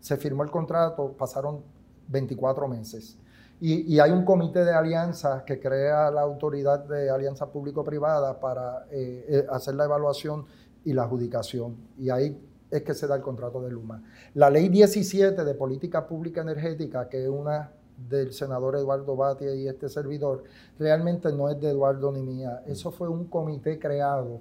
se 0.00 0.16
firmó 0.18 0.42
el 0.42 0.50
contrato 0.50 1.14
pasaron 1.16 1.62
24 2.08 2.68
meses. 2.68 3.16
Y, 3.64 4.00
hay 4.00 4.10
un 4.10 4.24
comité 4.24 4.64
de 4.64 4.74
alianzas 4.74 5.44
que 5.44 5.60
crea 5.60 6.10
la 6.10 6.20
autoridad 6.20 6.80
de 6.80 7.08
alianza 7.08 7.46
público-privada 7.46 8.40
para 8.40 8.86
eh, 8.90 9.24
eh, 9.28 9.46
hacer 9.50 9.76
la 9.76 9.84
evaluación 9.84 10.44
y 10.84 10.92
la 10.92 11.04
adjudicación. 11.04 11.76
Y 11.96 12.10
ahí 12.10 12.36
es 12.72 12.82
que 12.82 12.94
se 12.94 13.06
da 13.06 13.16
el 13.16 13.22
contrato 13.22 13.60
de 13.60 13.70
Luma. 13.70 14.02
La 14.34 14.48
ley 14.48 14.68
17 14.68 15.44
de 15.44 15.54
política 15.54 16.06
pública 16.06 16.40
energética, 16.40 17.08
que 17.08 17.22
es 17.22 17.28
una 17.28 17.70
del 18.08 18.32
senador 18.32 18.76
Eduardo 18.76 19.14
Batia 19.14 19.54
y 19.54 19.68
este 19.68 19.88
servidor, 19.90 20.44
realmente 20.78 21.30
no 21.32 21.50
es 21.50 21.60
de 21.60 21.68
Eduardo 21.68 22.10
ni 22.10 22.22
mía. 22.22 22.62
Eso 22.66 22.90
fue 22.90 23.08
un 23.08 23.26
comité 23.26 23.78
creado 23.78 24.40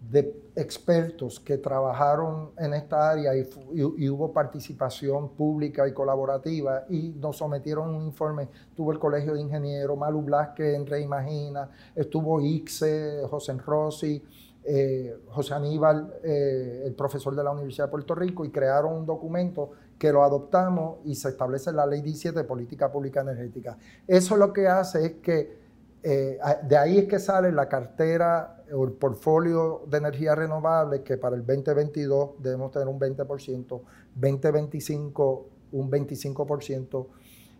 de 0.00 0.34
expertos 0.56 1.38
que 1.38 1.58
trabajaron 1.58 2.50
en 2.56 2.72
esta 2.72 3.10
área 3.10 3.36
y, 3.36 4.08
hubo 4.08 4.32
participación 4.32 5.28
pública 5.28 5.86
y 5.86 5.92
colaborativa 5.92 6.86
y 6.88 7.10
nos 7.10 7.36
sometieron 7.36 7.94
un 7.94 8.06
informe. 8.06 8.48
Tuvo 8.74 8.92
el 8.92 8.98
Colegio 8.98 9.34
de 9.34 9.42
Ingenieros, 9.42 9.96
Malu 9.96 10.22
Blasque 10.22 10.74
en 10.74 10.86
Reimagina, 10.86 11.70
estuvo 11.94 12.40
ICSE, 12.40 13.22
José 13.28 13.52
Rossi, 13.58 14.22
eh, 14.62 15.16
José 15.28 15.54
Aníbal, 15.54 16.20
eh, 16.22 16.82
el 16.84 16.94
profesor 16.94 17.34
de 17.34 17.42
la 17.42 17.50
Universidad 17.50 17.86
de 17.86 17.90
Puerto 17.90 18.14
Rico, 18.14 18.44
y 18.44 18.50
crearon 18.50 18.94
un 18.94 19.06
documento 19.06 19.70
que 19.98 20.12
lo 20.12 20.22
adoptamos 20.22 20.98
y 21.04 21.14
se 21.14 21.30
establece 21.30 21.72
la 21.72 21.86
Ley 21.86 22.02
17 22.02 22.38
de 22.38 22.44
Política 22.44 22.90
Pública 22.92 23.20
Energética. 23.22 23.78
Eso 24.06 24.36
lo 24.36 24.52
que 24.52 24.68
hace 24.68 25.06
es 25.06 25.12
que 25.14 25.60
eh, 26.02 26.38
de 26.62 26.76
ahí 26.76 26.98
es 26.98 27.06
que 27.06 27.18
sale 27.18 27.52
la 27.52 27.68
cartera 27.68 28.62
o 28.72 28.84
el 28.84 28.92
portfolio 28.92 29.82
de 29.86 29.98
energía 29.98 30.34
renovable 30.34 31.02
que 31.02 31.18
para 31.18 31.36
el 31.36 31.44
2022 31.44 32.42
debemos 32.42 32.70
tener 32.70 32.88
un 32.88 32.98
20%, 32.98 33.80
2025 34.14 35.46
un 35.72 35.90
25%, 35.90 37.06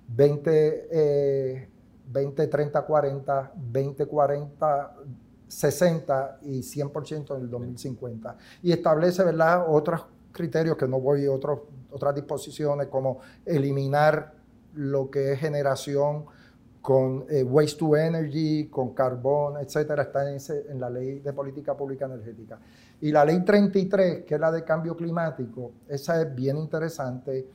20, 0.08 1.68
20 2.12 2.46
30, 2.46 2.82
40, 2.82 3.52
20, 3.56 4.06
40 4.06 4.96
60 5.50 6.38
y 6.42 6.60
100% 6.60 7.36
en 7.36 7.42
el 7.42 7.50
2050. 7.50 8.36
Y 8.62 8.72
establece, 8.72 9.24
¿verdad?, 9.24 9.64
otros 9.68 10.02
criterios 10.32 10.76
que 10.76 10.86
no 10.86 11.00
voy 11.00 11.26
a 11.26 11.32
otras 11.32 12.14
disposiciones 12.14 12.86
como 12.86 13.18
eliminar 13.44 14.32
lo 14.74 15.10
que 15.10 15.32
es 15.32 15.40
generación 15.40 16.24
con 16.80 17.26
eh, 17.28 17.42
waste 17.42 17.78
to 17.78 17.96
energy, 17.96 18.68
con 18.68 18.94
carbón, 18.94 19.58
etcétera, 19.58 20.04
está 20.04 20.30
en, 20.30 20.38
en, 20.70 20.80
la 20.80 20.88
ley 20.88 21.18
de 21.18 21.32
política 21.32 21.76
pública 21.76 22.06
energética. 22.06 22.58
Y 23.00 23.10
la 23.10 23.24
ley 23.24 23.44
33, 23.44 24.24
que 24.24 24.34
es 24.36 24.40
la 24.40 24.50
de 24.50 24.64
cambio 24.64 24.96
climático, 24.96 25.72
esa 25.88 26.22
es 26.22 26.34
bien 26.34 26.56
interesante 26.56 27.46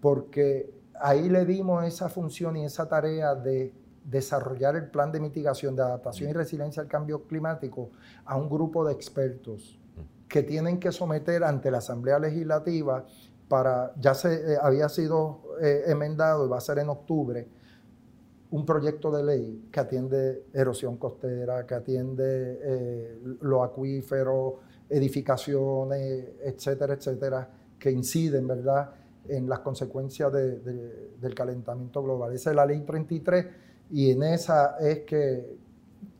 porque 0.00 0.70
ahí 1.00 1.28
le 1.28 1.44
dimos 1.44 1.84
esa 1.84 2.08
función 2.08 2.56
y 2.56 2.64
esa 2.64 2.88
tarea 2.88 3.34
de 3.34 3.72
desarrollar 4.06 4.76
el 4.76 4.88
plan 4.88 5.10
de 5.10 5.20
mitigación, 5.20 5.74
de 5.74 5.82
adaptación 5.82 6.30
y 6.30 6.32
resiliencia 6.32 6.82
al 6.82 6.88
cambio 6.88 7.24
climático 7.24 7.90
a 8.24 8.36
un 8.36 8.48
grupo 8.48 8.86
de 8.86 8.92
expertos 8.92 9.78
que 10.28 10.42
tienen 10.42 10.78
que 10.78 10.92
someter 10.92 11.42
ante 11.44 11.70
la 11.70 11.78
Asamblea 11.78 12.18
Legislativa 12.18 13.04
para, 13.48 13.92
ya 13.98 14.14
se 14.14 14.54
eh, 14.54 14.58
había 14.60 14.88
sido 14.88 15.42
eh, 15.60 15.84
emendado 15.86 16.46
y 16.46 16.48
va 16.48 16.58
a 16.58 16.60
ser 16.60 16.78
en 16.78 16.88
octubre, 16.88 17.48
un 18.50 18.64
proyecto 18.64 19.10
de 19.10 19.24
ley 19.24 19.68
que 19.72 19.80
atiende 19.80 20.44
erosión 20.52 20.96
costera, 20.96 21.66
que 21.66 21.74
atiende 21.74 22.58
eh, 22.62 23.20
los 23.40 23.64
acuíferos, 23.64 24.54
edificaciones, 24.88 26.28
etcétera, 26.44 26.94
etcétera, 26.94 27.50
que 27.78 27.90
inciden, 27.90 28.46
¿verdad?, 28.46 28.90
en 29.28 29.48
las 29.48 29.58
consecuencias 29.58 30.32
del 30.32 31.34
calentamiento 31.34 32.00
global. 32.00 32.32
Esa 32.32 32.50
es 32.50 32.56
la 32.56 32.64
ley 32.64 32.82
33 32.82 33.46
y 33.90 34.10
en 34.10 34.22
esa 34.22 34.76
es 34.78 35.00
que, 35.00 35.56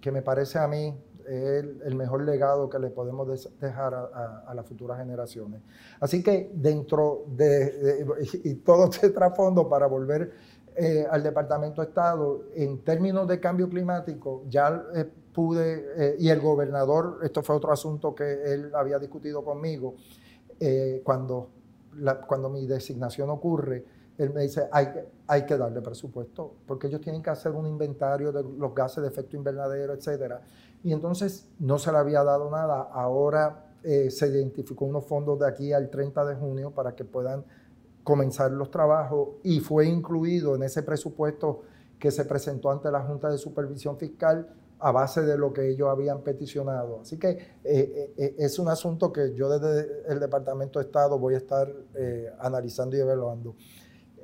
que 0.01 0.13
me 0.13 0.23
parece 0.23 0.59
a 0.59 0.69
mí 0.69 0.95
el, 1.29 1.95
mejor 1.95 2.25
legado 2.25 2.69
que 2.69 2.79
le 2.79 2.91
podemos 2.91 3.49
dejar 3.61 3.95
a, 3.95 4.53
las 4.55 4.67
futuras 4.67 4.99
generaciones. 4.99 5.61
Así 6.01 6.23
que 6.23 6.51
dentro 6.55 7.25
de, 7.29 8.07
y 8.45 8.55
todo 8.57 8.85
este 8.91 9.11
trasfondo 9.11 9.69
para 9.69 9.87
volver 9.87 10.33
eh, 10.77 11.07
al 11.11 11.23
Departamento 11.23 11.81
de 11.81 11.89
Estado, 11.89 12.45
en 12.55 12.85
términos 12.85 13.27
de 13.27 13.41
cambio 13.41 13.69
climático, 13.69 14.45
ya 14.49 14.85
eh, 14.95 15.11
pude, 15.33 15.87
eh, 15.97 16.17
y 16.19 16.29
el 16.29 16.41
gobernador, 16.41 17.21
esto 17.23 17.43
fue 17.43 17.57
otro 17.57 17.73
asunto 17.73 18.15
que 18.15 18.53
él 18.53 18.71
había 18.75 18.99
discutido 18.99 19.45
conmigo, 19.45 19.95
cuando, 21.05 21.51
cuando 22.27 22.49
mi 22.49 22.67
designación 22.67 23.29
ocurre, 23.29 23.85
él 24.19 24.33
me 24.33 24.43
dice, 24.43 24.69
hay, 24.73 25.47
que 25.47 25.57
darle 25.57 25.81
presupuesto, 25.81 26.55
porque 26.67 26.87
ellos 26.87 27.01
tienen 27.01 27.23
que 27.23 27.31
hacer 27.31 27.53
un 27.53 27.67
inventario 27.67 28.33
de 28.33 28.43
los 28.43 28.75
gases 28.75 29.03
de 29.03 29.09
efecto 29.09 29.37
invernadero, 29.37 29.95
etcétera. 29.95 30.41
Y 30.83 30.93
entonces 30.93 31.49
no 31.59 31.79
se 31.79 31.93
le 31.93 31.99
había 31.99 32.23
dado 32.25 32.51
nada. 32.51 32.89
Ahora 32.93 33.65
se 33.83 34.27
identificó 34.27 34.85
unos 34.85 35.05
fondos 35.07 35.39
de 35.39 35.47
aquí 35.47 35.73
al 35.73 35.91
30 35.91 36.25
de 36.25 36.35
junio 36.35 36.73
para 36.73 36.97
que 36.97 37.05
puedan 37.05 37.45
comenzar 38.07 38.53
los 38.53 38.71
trabajos 38.71 39.31
y 39.43 39.59
fue 39.59 39.87
incluido 39.87 40.55
en 40.55 40.63
ese 40.63 40.85
presupuesto 40.85 41.63
que 41.99 42.13
se 42.13 42.25
presentó 42.25 42.71
ante 42.71 42.89
la 42.89 43.01
Junta 43.01 43.29
de 43.29 43.37
Supervisión 43.37 43.99
Fiscal 43.99 44.49
a 44.79 44.93
base 44.93 45.23
de 45.23 45.37
lo 45.37 45.53
que 45.53 45.69
ellos 45.69 45.89
habían 45.89 46.21
peticionado. 46.21 47.01
Así 47.01 47.19
que 47.19 47.31
eh, 47.31 47.41
eh, 47.65 48.15
eh, 48.17 48.35
es 48.39 48.61
un 48.61 48.69
asunto 48.69 49.13
que 49.13 49.35
yo 49.35 49.49
desde 49.49 50.09
el 50.09 50.21
Departamento 50.21 50.79
de 50.79 50.85
Estado 50.85 51.19
voy 51.19 51.35
a 51.35 51.39
estar 51.39 51.69
analizando 52.39 52.97
y 52.97 53.01
evaluando 53.01 53.57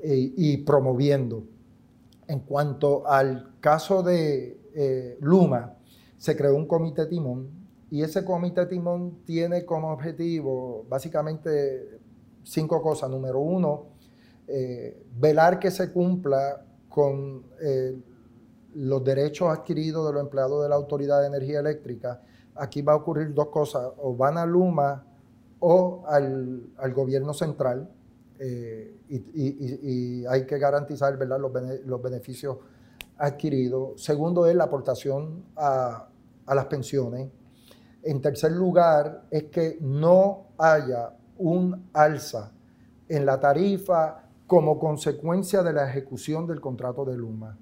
y 0.02 0.56
promoviendo. 0.58 1.44
En 2.26 2.40
cuanto 2.40 3.06
al 3.06 3.54
caso 3.60 4.02
de 4.02 5.16
Luma, 5.20 5.74
se 6.18 6.36
creó 6.36 6.56
un 6.56 6.66
comité 6.66 7.06
timón 7.06 7.48
y 7.92 8.02
ese 8.02 8.24
comité 8.24 8.64
timón 8.64 9.18
tiene 9.26 9.66
como 9.66 9.92
objetivo 9.92 10.86
básicamente 10.88 12.00
cinco 12.42 12.80
cosas. 12.80 13.10
Número 13.10 13.38
uno, 13.40 13.84
eh, 14.48 15.04
velar 15.18 15.58
que 15.58 15.70
se 15.70 15.92
cumpla 15.92 16.64
con 16.88 17.44
eh, 17.60 17.94
los 18.74 19.04
derechos 19.04 19.50
adquiridos 19.50 20.06
de 20.06 20.14
los 20.14 20.22
empleados 20.22 20.62
de 20.62 20.70
la 20.70 20.74
Autoridad 20.74 21.20
de 21.20 21.26
Energía 21.26 21.60
Eléctrica. 21.60 22.22
Aquí 22.54 22.80
va 22.80 22.94
a 22.94 22.96
ocurrir 22.96 23.34
dos 23.34 23.48
cosas, 23.48 23.90
o 23.98 24.16
van 24.16 24.38
a 24.38 24.46
Luma 24.46 25.04
o 25.60 26.04
al, 26.06 26.92
gobierno 26.94 27.34
central, 27.34 27.90
eh, 28.44 28.96
y, 29.08 30.24
hay 30.26 30.46
que 30.46 30.58
garantizar 30.58 31.16
¿verdad? 31.16 31.38
Los, 31.38 31.52
los, 31.86 32.02
beneficios 32.02 32.58
adquiridos. 33.18 34.02
Segundo 34.02 34.46
es 34.46 34.56
la 34.56 34.64
aportación 34.64 35.44
a, 35.56 36.08
a 36.46 36.54
las 36.54 36.66
pensiones. 36.66 37.30
En 38.02 38.20
tercer 38.20 38.52
lugar, 38.52 39.26
es 39.30 39.44
que 39.44 39.78
no 39.80 40.48
haya 40.58 41.14
un 41.38 41.88
alza 41.92 42.52
en 43.08 43.26
la 43.26 43.38
tarifa 43.38 44.24
como 44.46 44.78
consecuencia 44.78 45.62
de 45.62 45.72
la 45.72 45.88
ejecución 45.88 46.46
del 46.46 46.60
contrato 46.60 47.04
de 47.04 47.16
Luma. 47.16 47.56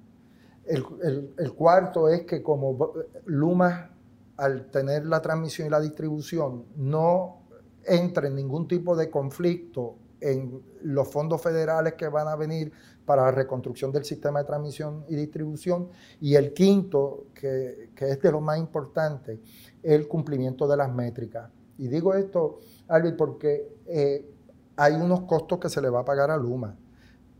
El, 0.65 1.53
cuarto 1.55 2.09
es 2.09 2.23
que 2.23 2.41
como 2.41 2.93
Luma, 3.25 3.91
al 4.37 4.69
tener 4.71 5.05
la 5.05 5.21
transmisión 5.21 5.67
y 5.67 5.71
la 5.71 5.79
distribución, 5.79 6.65
no 6.75 7.43
entre 7.85 8.27
en 8.27 8.35
ningún 8.35 8.67
tipo 8.67 8.95
de 8.95 9.09
conflicto 9.09 9.95
en 10.21 10.61
los 10.83 11.07
fondos 11.07 11.41
federales 11.41 11.93
que 11.93 12.07
van 12.07 12.27
a 12.27 12.35
venir 12.35 12.71
para 13.05 13.23
la 13.23 13.31
reconstrucción 13.31 13.91
del 13.91 14.05
sistema 14.05 14.39
de 14.39 14.45
transmisión 14.45 15.03
y 15.09 15.15
distribución. 15.15 15.89
Y 16.21 16.35
el 16.35 16.53
quinto, 16.53 17.25
que, 17.33 17.89
es 17.97 18.21
de 18.21 18.31
lo 18.31 18.39
más 18.39 18.57
importante, 18.57 19.41
el 19.83 20.07
cumplimiento 20.07 20.67
de 20.67 20.77
las 20.77 20.93
métricas. 20.93 21.49
Y 21.77 21.87
digo 21.87 22.13
esto 22.13 22.59
Albi, 22.87 23.13
porque 23.13 23.75
eh, 23.87 24.29
hay 24.75 24.93
unos 24.93 25.21
costos 25.21 25.59
que 25.59 25.69
se 25.69 25.81
le 25.81 25.89
va 25.89 26.01
a 26.01 26.05
pagar 26.05 26.29
a 26.29 26.37
Luma. 26.37 26.77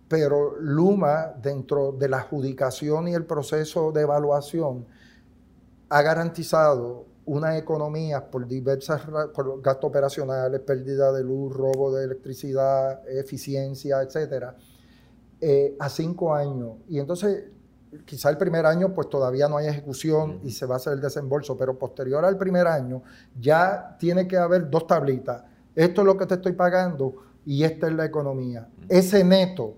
Pero 0.08 0.58
Luma, 0.60 1.34
dentro 1.41 1.94
de 1.94 2.10
la 2.10 2.17
adjudicación 2.17 3.08
y 3.08 3.13
el 3.13 3.26
proceso 3.26 3.91
de 3.91 4.02
evaluación, 4.02 4.86
ha 5.89 6.02
garantizado 6.02 7.06
una 7.26 7.58
economía 7.58 8.30
por 8.30 8.48
diversas 8.48 9.02
por 9.34 9.62
gastos 9.62 9.90
operacionales, 9.90 10.60
pérdida 10.62 11.12
de 11.12 11.24
luz, 11.24 11.54
robo 11.56 11.94
de 11.94 12.06
electricidad, 12.06 13.08
eficiencia, 13.10 14.02
etcétera, 14.02 14.56
eh, 15.40 15.76
a 15.80 15.90
cinco 15.90 16.34
años. 16.34 16.78
Y 16.88 17.00
entonces, 17.00 17.46
quizá 18.06 18.30
el 18.30 18.38
primer 18.38 18.66
año, 18.66 18.94
pues 18.94 19.10
todavía 19.10 19.48
no 19.48 19.58
hay 19.58 19.68
ejecución 19.68 20.40
y 20.44 20.52
se 20.52 20.66
va 20.66 20.76
a 20.76 20.78
hacer 20.78 20.94
el 20.94 21.02
desembolso, 21.02 21.58
pero 21.58 21.78
posterior 21.78 22.26
al 22.26 22.38
primer 22.38 22.68
año 22.68 23.04
ya 23.40 23.96
tiene 24.00 24.28
que 24.28 24.38
haber 24.38 24.70
dos 24.70 24.88
tablitas. 24.88 25.44
Esto 25.76 26.02
es 26.02 26.06
lo 26.06 26.18
que 26.18 26.26
te 26.26 26.36
estoy 26.36 26.54
pagando 26.54 27.16
y 27.46 27.64
esta 27.64 27.88
es 27.88 27.94
la 27.94 28.06
economía. 28.06 28.68
Ese 28.90 29.24
neto 29.24 29.76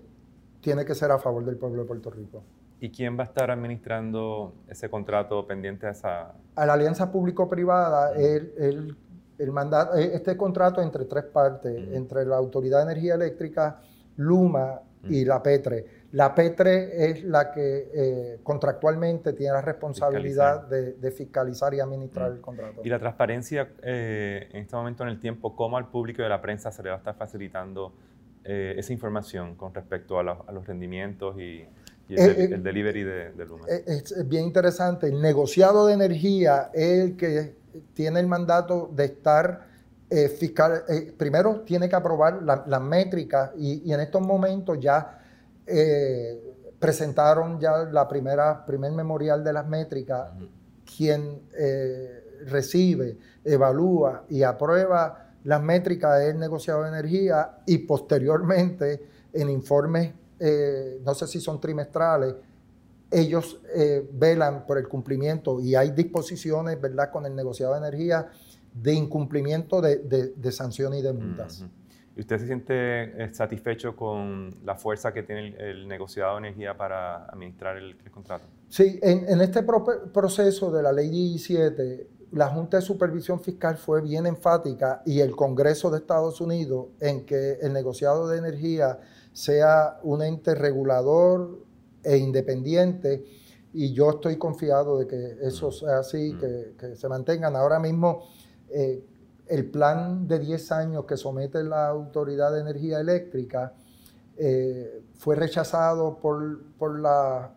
tiene 0.60 0.84
que 0.84 0.94
ser 0.94 1.10
a 1.10 1.18
favor 1.18 1.44
del 1.44 1.56
pueblo 1.56 1.82
de 1.82 1.88
Puerto 1.88 2.10
Rico. 2.10 2.42
¿Y 2.84 2.90
quién 2.90 3.16
va 3.18 3.22
a 3.22 3.24
estar 3.24 3.50
administrando 3.50 4.56
ese 4.68 4.90
contrato 4.90 5.46
pendiente 5.46 5.86
a 5.86 5.90
esa...? 5.92 6.34
A 6.54 6.66
la 6.66 6.74
alianza 6.74 7.10
público-privada, 7.10 8.12
el, 8.14 8.94
el, 9.38 9.52
mandato, 9.52 9.94
este 9.94 10.36
contrato 10.36 10.82
entre 10.82 11.06
tres 11.06 11.24
partes, 11.24 11.74
entre 11.94 12.26
la 12.26 12.36
Autoridad 12.36 12.84
de 12.84 12.92
Energía 12.92 13.14
Eléctrica, 13.14 13.80
Luma 14.16 14.82
y 15.08 15.24
la 15.24 15.42
PETRE. 15.42 15.86
La 16.12 16.34
P3 16.34 16.66
es 16.66 17.24
la 17.24 17.52
que 17.52 17.90
eh, 17.94 18.40
contractualmente 18.42 19.32
tiene 19.32 19.54
la 19.54 19.62
responsabilidad 19.62 20.68
de, 20.68 21.10
fiscalizar 21.10 21.72
y 21.72 21.80
administrar 21.80 22.32
el 22.32 22.42
contrato. 22.42 22.82
Y 22.84 22.90
la 22.90 22.98
transparencia 22.98 23.70
eh, 23.82 24.50
en 24.52 24.60
este 24.60 24.76
momento 24.76 25.04
en 25.04 25.08
el 25.08 25.20
tiempo, 25.20 25.56
¿cómo 25.56 25.78
al 25.78 25.88
público 25.88 26.20
y 26.20 26.26
a 26.26 26.28
la 26.28 26.42
prensa 26.42 26.70
se 26.70 26.82
le 26.82 26.90
va 26.90 26.96
a 26.96 26.98
estar 26.98 27.14
facilitando 27.14 27.94
eh, 28.44 28.74
esa 28.76 28.92
información 28.92 29.54
con 29.54 29.72
respecto 29.72 30.18
a, 30.18 30.22
los 30.22 30.66
rendimientos 30.66 31.40
y, 31.40 31.66
el, 32.08 32.62
delivery 32.62 33.02
de, 33.02 33.32
de 33.32 33.46
Luma? 33.46 33.66
Es, 33.68 34.28
bien 34.28 34.44
interesante. 34.44 35.08
El 35.08 35.20
negociado 35.20 35.86
de 35.86 35.94
energía 35.94 36.70
es 36.72 37.00
el 37.00 37.16
que 37.16 37.56
tiene 37.94 38.20
el 38.20 38.26
mandato 38.26 38.90
de 38.94 39.04
estar 39.06 39.74
fiscal. 40.38 40.84
primero 41.16 41.62
tiene 41.62 41.88
que 41.88 41.96
aprobar 41.96 42.40
las 42.42 42.80
métricas 42.80 43.50
y, 43.56 43.82
y 43.88 43.92
en 43.92 44.00
estos 44.00 44.22
momentos 44.22 44.78
ya 44.78 45.24
eh, 45.66 46.50
presentaron 46.78 47.58
ya 47.58 47.84
la 47.84 48.06
primera, 48.06 48.66
primer 48.66 48.92
memorial 48.92 49.42
de 49.42 49.52
las 49.54 49.66
métricas, 49.66 50.32
quien 50.96 51.40
eh, 51.56 52.42
recibe, 52.46 53.16
evalúa 53.42 54.24
y 54.28 54.42
aprueba 54.42 55.30
las 55.44 55.62
métricas 55.62 56.18
del 56.20 56.38
negociado 56.38 56.82
de 56.82 56.90
energía 56.90 57.58
y 57.64 57.78
posteriormente 57.78 59.08
en 59.32 59.48
informes, 59.48 60.12
eh, 60.44 61.00
no 61.04 61.14
sé 61.14 61.26
si 61.26 61.40
son 61.40 61.60
trimestrales, 61.60 62.34
ellos 63.10 63.60
velan 64.12 64.66
por 64.66 64.76
el 64.76 64.88
cumplimiento 64.88 65.60
y 65.60 65.76
hay 65.76 65.90
disposiciones, 65.90 66.80
¿verdad?, 66.80 67.12
con 67.12 67.24
el 67.26 67.36
negociado 67.36 67.74
de 67.74 67.78
energía 67.78 68.28
de 68.74 68.92
incumplimiento 68.92 69.80
de, 69.80 69.98
de, 70.36 70.52
sanciones 70.52 70.98
y 70.98 71.02
de 71.02 71.12
multas. 71.12 71.64
¿Y 72.16 72.20
usted 72.20 72.38
se 72.38 72.46
siente 72.46 73.24
eh, 73.24 73.32
satisfecho 73.32 73.96
con 73.96 74.54
la 74.64 74.74
fuerza 74.74 75.12
que 75.12 75.22
tiene 75.22 75.56
el, 75.58 75.88
negociado 75.88 76.34
de 76.34 76.48
energía 76.48 76.76
para 76.76 77.26
administrar 77.26 77.76
el, 77.76 77.96
contrato? 78.10 78.44
Sí, 78.68 78.98
en, 79.02 79.40
este 79.40 79.64
proceso 80.12 80.70
de 80.70 80.82
la 80.82 80.92
ley 80.92 81.08
17, 81.08 82.08
la 82.32 82.48
Junta 82.48 82.78
de 82.78 82.82
Supervisión 82.82 83.40
Fiscal 83.40 83.76
fue 83.76 84.00
bien 84.00 84.26
enfática 84.26 85.02
y 85.06 85.20
el 85.20 85.34
Congreso 85.36 85.90
de 85.90 85.98
Estados 85.98 86.40
Unidos 86.40 86.88
en 87.00 87.24
que 87.24 87.58
el 87.62 87.72
negociado 87.72 88.28
de 88.28 88.38
energía 88.38 88.98
sea 89.34 89.98
un 90.04 90.22
ente 90.22 90.54
regulador 90.54 91.58
e 92.02 92.16
independiente 92.16 93.24
y 93.72 93.92
yo 93.92 94.10
estoy 94.10 94.36
confiado 94.36 94.98
de 95.00 95.08
que 95.08 95.38
eso 95.42 95.72
sea 95.72 95.98
así, 95.98 96.38
que, 96.38 96.94
se 96.94 97.08
mantengan. 97.08 97.56
Ahora 97.56 97.80
mismo 97.80 98.22
eh, 98.70 99.04
el 99.48 99.70
plan 99.70 100.28
de 100.28 100.38
10 100.38 100.72
años 100.72 101.04
que 101.04 101.16
somete 101.16 101.64
la 101.64 101.88
Autoridad 101.88 102.52
de 102.52 102.60
Energía 102.60 103.00
Eléctrica 103.00 103.74
eh, 104.36 105.02
fue 105.18 105.34
rechazado 105.34 106.18
por, 106.18 106.62
por, 106.78 107.00
la, 107.00 107.52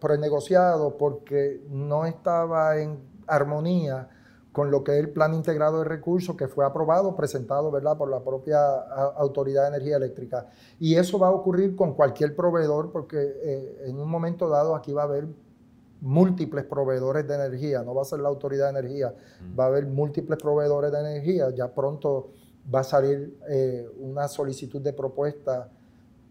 por 0.00 0.12
el 0.12 0.20
negociado 0.20 0.96
porque 0.96 1.62
no 1.68 2.06
estaba 2.06 2.78
en 2.78 2.98
armonía 3.26 4.08
con 4.52 4.70
lo 4.70 4.82
que 4.82 4.92
es 4.92 4.98
el 4.98 5.10
plan 5.10 5.34
integrado 5.34 5.78
de 5.78 5.84
recursos 5.84 6.36
que 6.36 6.48
fue 6.48 6.64
aprobado, 6.64 7.14
presentado 7.14 7.70
¿verdad? 7.70 7.96
por 7.96 8.10
la 8.10 8.20
propia 8.20 8.58
Autoridad 9.16 9.62
de 9.62 9.76
Energía 9.76 9.96
Eléctrica. 9.96 10.46
Y 10.78 10.94
eso 10.96 11.18
va 11.18 11.28
a 11.28 11.32
ocurrir 11.32 11.76
con 11.76 11.94
cualquier 11.94 12.34
proveedor 12.34 12.90
porque 12.90 13.18
eh, 13.18 13.84
en 13.86 13.98
un 13.98 14.08
momento 14.08 14.48
dado 14.48 14.74
aquí 14.74 14.92
va 14.92 15.02
a 15.02 15.04
haber 15.04 15.28
múltiples 16.00 16.64
proveedores 16.64 17.26
de 17.26 17.34
energía, 17.34 17.82
no 17.82 17.94
va 17.94 18.02
a 18.02 18.04
ser 18.04 18.20
la 18.20 18.28
Autoridad 18.28 18.72
de 18.72 18.78
Energía, 18.78 19.14
va 19.58 19.64
a 19.64 19.66
haber 19.66 19.86
múltiples 19.86 20.38
proveedores 20.38 20.92
de 20.92 21.00
energía, 21.00 21.50
ya 21.50 21.72
pronto 21.72 22.30
va 22.72 22.80
a 22.80 22.84
salir 22.84 23.38
eh, 23.48 23.88
una 23.98 24.28
solicitud 24.28 24.80
de 24.80 24.92
propuesta 24.92 25.68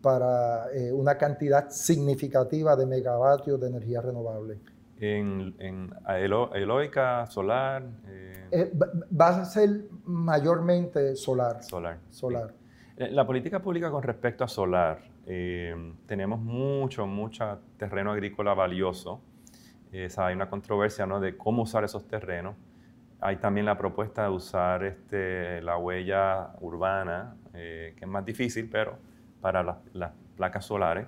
para 0.02 0.72
eh, 0.74 0.92
una 0.92 1.18
cantidad 1.18 1.70
significativa 1.70 2.76
de 2.76 2.86
megavatios 2.86 3.60
de 3.60 3.68
energía 3.68 4.02
renovable. 4.02 4.60
En, 5.00 5.56
en 5.60 5.94
eólica, 6.10 7.26
solar. 7.28 7.84
Eh, 8.08 8.72
va 9.20 9.28
a 9.30 9.46
ser 9.46 9.86
mayormente 10.06 11.16
solar. 11.16 11.64
Solar. 11.64 12.00
Solar. 12.10 12.54
La 12.98 13.28
política 13.28 13.62
pública 13.62 13.92
con 13.92 14.02
respecto 14.02 14.44
a 14.44 14.48
solar, 14.48 15.00
tenemos 15.26 16.40
mucho, 16.40 17.06
mucho 17.06 17.60
terreno 17.78 18.12
agrícola 18.12 18.56
valioso 18.56 19.22
hay 20.18 20.36
una 20.36 20.50
controversia 20.50 21.06
¿no? 21.06 21.20
de 21.20 21.38
cómo 21.38 21.64
usar 21.64 21.84
esos 21.84 22.08
terrenos. 22.08 22.56
Hay 23.20 23.38
también 23.38 23.66
la 23.66 23.78
propuesta 23.78 24.24
de 24.24 24.30
usar 24.30 24.84
este, 24.84 25.62
la 25.62 25.78
huella 25.78 26.52
urbana, 26.62 27.36
eh, 27.54 27.94
que 27.98 28.06
es 28.06 28.12
más 28.12 28.24
difícil, 28.24 28.70
pero 28.72 28.98
para 29.42 29.64
las, 29.64 30.12
placas 30.36 30.66
solares. 30.66 31.08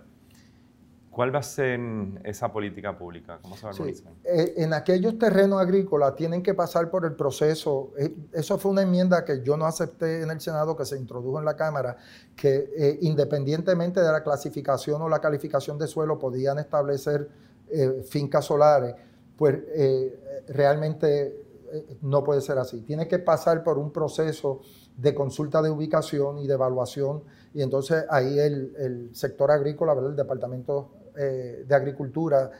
¿Cuál 1.09 1.33
va 1.33 1.39
a 1.39 1.43
ser 1.43 1.79
esa 2.23 2.51
política 2.51 2.97
pública? 2.97 3.39
¿Cómo 3.41 3.57
se 3.57 3.65
va 3.65 3.71
a 3.71 3.75
eh, 4.23 4.53
en 4.57 4.73
aquellos 4.73 5.17
terrenos 5.17 5.59
agrícolas 5.59 6.15
tienen 6.15 6.41
que 6.41 6.53
pasar 6.53 6.89
por 6.89 7.05
el 7.05 7.13
proceso. 7.13 7.91
Eh, 7.97 8.15
eso 8.31 8.57
fue 8.57 8.71
una 8.71 8.83
enmienda 8.83 9.25
que 9.25 9.41
yo 9.43 9.57
no 9.57 9.65
acepté 9.65 10.21
en 10.21 10.29
el 10.29 10.39
Senado, 10.39 10.77
que 10.77 10.85
se 10.85 10.97
introdujo 10.97 11.39
en 11.39 11.45
la 11.45 11.55
Cámara, 11.55 11.97
que 12.35 12.97
independientemente 13.01 14.01
de 14.01 14.11
la 14.11 14.23
clasificación 14.23 15.01
o 15.01 15.09
la 15.09 15.19
calificación 15.19 15.77
de 15.77 15.87
suelo 15.87 16.17
podían 16.19 16.59
establecer 16.59 17.27
eh, 17.71 18.03
fincas 18.03 18.45
solares, 18.45 18.95
pues 19.37 19.55
eh, 19.75 20.43
realmente 20.47 21.27
eh, 21.71 21.97
no 22.01 22.23
puede 22.23 22.41
ser 22.41 22.57
así. 22.57 22.81
Tiene 22.81 23.07
que 23.07 23.19
pasar 23.19 23.63
por 23.63 23.77
un 23.77 23.91
proceso 23.91 24.61
de 24.97 25.13
consulta 25.13 25.61
de 25.61 25.69
ubicación 25.69 26.39
y 26.39 26.47
de 26.47 26.55
evaluación 26.55 27.21
y 27.53 27.61
entonces 27.61 28.05
ahí 28.09 28.39
el, 28.39 29.11
sector 29.13 29.51
agrícola, 29.51 29.93
el 29.93 30.15
Departamento 30.15 30.89
de 31.15 31.75
Agricultura 31.75 32.51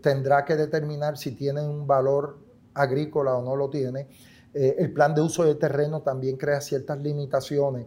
tendrá 0.00 0.44
que 0.44 0.54
determinar 0.54 1.16
si 1.16 1.32
tiene 1.32 1.60
un 1.60 1.86
valor 1.86 2.38
agrícola 2.74 3.36
o 3.36 3.42
no 3.42 3.56
lo 3.56 3.68
tiene. 3.68 4.08
el 4.52 4.92
plan 4.92 5.14
de 5.14 5.20
uso 5.20 5.44
de 5.44 5.54
terreno 5.56 6.02
también 6.02 6.36
crea 6.36 6.60
ciertas 6.60 6.98
limitaciones. 7.00 7.86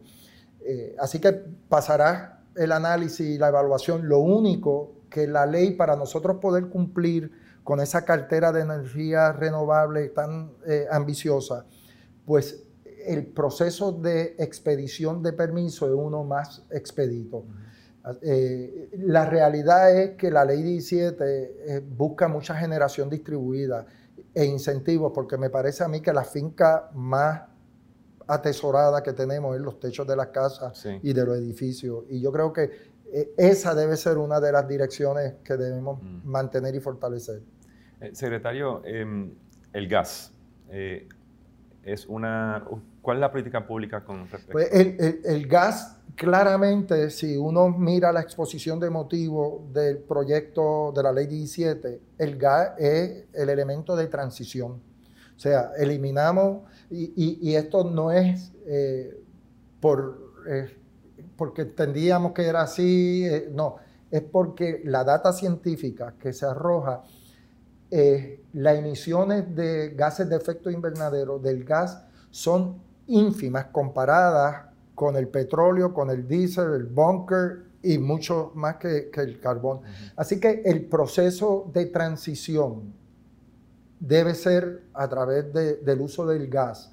así 1.00 1.20
que 1.20 1.32
pasará 1.70 2.40
el 2.56 2.72
análisis 2.72 3.22
y 3.22 3.38
la 3.38 3.48
evaluación. 3.48 4.08
Lo 4.08 4.20
único 4.20 5.00
que 5.10 5.28
la 5.28 5.46
ley 5.46 5.72
para 5.72 5.96
nosotros 5.96 6.38
poder 6.40 6.68
cumplir 6.68 7.32
con 7.64 7.80
esa 7.80 8.04
cartera 8.06 8.52
de 8.52 8.62
energía 8.62 9.32
renovable 9.32 10.10
tan 10.10 10.52
eh, 10.66 10.88
ambiciosa, 10.92 11.66
pues 12.26 12.64
el 13.06 13.28
proceso 13.28 13.92
de 13.92 14.36
expedición 14.40 15.24
de 15.24 15.34
permiso 15.34 15.88
es 15.88 15.94
uno 15.94 16.24
más 16.24 16.64
expedito. 16.70 17.46
Eh, 18.22 18.90
la 19.00 19.26
realidad 19.26 19.96
es 19.98 20.12
que 20.16 20.32
la 20.32 20.46
ley 20.46 20.62
17 20.64 21.24
eh, 21.24 21.82
busca 21.86 22.28
mucha 22.28 22.56
generación 22.56 23.10
distribuida 23.10 23.86
e 24.34 24.46
incentivos, 24.46 25.12
porque 25.14 25.38
me 25.38 25.50
parece 25.50 25.84
a 25.84 25.88
mí 25.88 26.02
que 26.02 26.14
la 26.14 26.24
finca 26.24 26.90
más 26.94 27.44
atesorada 28.28 29.02
que 29.04 29.14
tenemos 29.14 29.56
es 29.56 29.62
los 29.62 29.80
techos 29.80 30.08
de 30.08 30.16
las 30.16 30.28
casas 30.28 30.86
y 31.02 31.14
de 31.14 31.26
los 31.26 31.38
edificios. 31.38 32.06
Y 32.10 32.22
yo 32.22 32.32
creo 32.32 32.54
que 32.54 32.72
eh, 33.12 33.32
esa 33.38 33.76
debe 33.76 33.98
ser 33.98 34.18
una 34.18 34.40
de 34.40 34.52
las 34.52 34.68
direcciones 34.68 35.36
que 35.44 35.58
debemos 35.58 36.02
mm. 36.02 36.22
mantener 36.24 36.76
y 36.76 36.80
fortalecer. 36.80 37.42
Secretario, 38.14 38.82
em, 38.86 39.34
el 39.74 39.88
gas. 39.88 40.34
Es 41.84 42.06
una, 42.06 42.64
¿Cuál 43.02 43.18
es 43.18 43.22
la 43.22 43.32
política 43.32 43.66
pública 43.66 44.04
con 44.04 44.30
respecto? 44.30 44.52
Pues 44.52 44.70
el, 44.72 45.22
el, 45.24 45.48
gas, 45.48 45.99
claramente, 46.16 47.10
si 47.10 47.38
uno 47.38 47.70
mira 47.70 48.12
la 48.12 48.22
exposición 48.22 48.80
de 48.80 48.90
motivo 48.90 49.68
del 49.72 50.00
proyecto 50.00 50.92
de 50.96 51.04
la 51.04 51.12
ley 51.12 51.28
17, 51.28 52.02
el 52.18 52.38
gas 52.38 52.72
es 52.78 53.26
el 53.34 53.50
elemento 53.50 53.96
de 53.96 54.08
transición. 54.08 54.82
O 55.36 55.40
sea, 55.40 55.72
eliminamos, 55.78 56.64
y, 56.90 57.56
esto 57.56 57.84
no 57.84 58.12
es 58.12 58.52
por 59.80 60.30
porque 61.40 61.62
entendíamos 61.62 62.34
que 62.34 62.46
era 62.46 62.64
así, 62.64 63.26
eh, 63.26 63.50
no, 63.50 63.78
es 64.12 64.22
porque 64.22 64.82
la 64.84 65.06
data 65.06 65.32
científica 65.32 66.16
que 66.20 66.34
se 66.34 66.46
arroja, 66.46 67.02
eh, 67.90 68.44
las 68.52 68.78
emisiones 68.78 69.56
de 69.56 69.92
gases 69.92 70.28
de 70.28 70.36
efecto 70.36 70.70
invernadero 70.70 71.40
del 71.40 71.64
gas 71.64 72.04
son 72.30 72.82
ínfimas 73.08 73.68
comparadas 73.68 74.66
con 75.00 75.16
el 75.16 75.30
petróleo, 75.30 75.94
con 75.94 76.10
el 76.10 76.28
diésel, 76.28 76.74
el 76.74 76.84
bunker 76.84 77.64
y 77.82 77.98
mucho 77.98 78.52
más 78.56 78.76
que, 78.76 79.10
el 79.14 79.40
carbón. 79.40 79.80
Así 80.18 80.42
que 80.42 80.62
el 80.66 80.88
proceso 80.88 81.72
de 81.74 81.86
transición 81.86 82.94
debe 83.98 84.36
ser 84.36 84.84
a 84.94 85.08
través 85.08 85.54
del 85.54 86.02
uso 86.02 86.28
del 86.28 86.50
gas. 86.50 86.92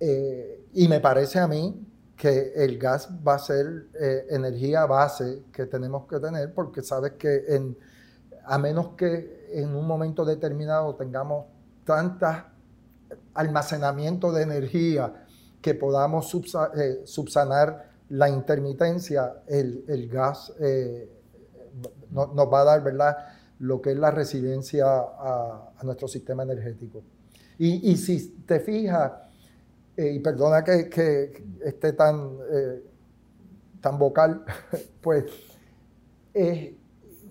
Eh, 0.00 0.66
y 0.74 0.88
me 0.88 0.98
parece 0.98 1.38
a 1.38 1.46
mí 1.46 1.86
que 2.16 2.52
el 2.56 2.76
gas 2.80 3.08
va 3.24 3.34
a 3.34 3.38
ser 3.38 3.86
eh, 3.94 4.26
energía 4.30 4.84
base 4.86 5.44
que 5.52 5.66
tenemos 5.66 6.08
que 6.08 6.18
tener 6.18 6.52
porque 6.52 6.82
sabes 6.82 7.12
que 7.12 7.44
en, 7.46 7.78
a 8.44 8.58
menos 8.58 8.96
que 8.96 9.46
en 9.52 9.72
un 9.76 9.86
momento 9.86 10.24
determinado 10.24 10.96
tengamos 10.96 11.46
tanta 11.84 12.52
almacenamiento 13.34 14.32
de 14.32 14.42
energía 14.42 15.26
que 15.60 15.74
podamos 15.74 16.34
eh, 16.76 17.02
subsanar 17.04 17.90
la 18.08 18.28
intermitencia, 18.28 19.42
el, 19.46 20.08
gas 20.10 20.52
eh, 20.60 21.08
nos 22.10 22.52
va 22.52 22.62
a 22.62 22.64
dar 22.64 22.82
¿verdad? 22.82 23.16
lo 23.60 23.80
que 23.80 23.92
es 23.92 23.96
la 23.96 24.10
resiliencia 24.10 24.86
a, 24.86 25.72
nuestro 25.82 26.08
sistema 26.08 26.42
energético. 26.42 27.02
Y, 27.58 27.96
si 27.98 28.42
te 28.46 28.58
fijas, 28.60 29.12
eh, 29.96 30.12
y 30.12 30.18
perdona 30.20 30.64
que, 30.64 31.44
esté 31.62 31.92
tan, 31.92 32.38
tan 33.82 33.98
vocal, 33.98 34.44
pues 35.02 35.24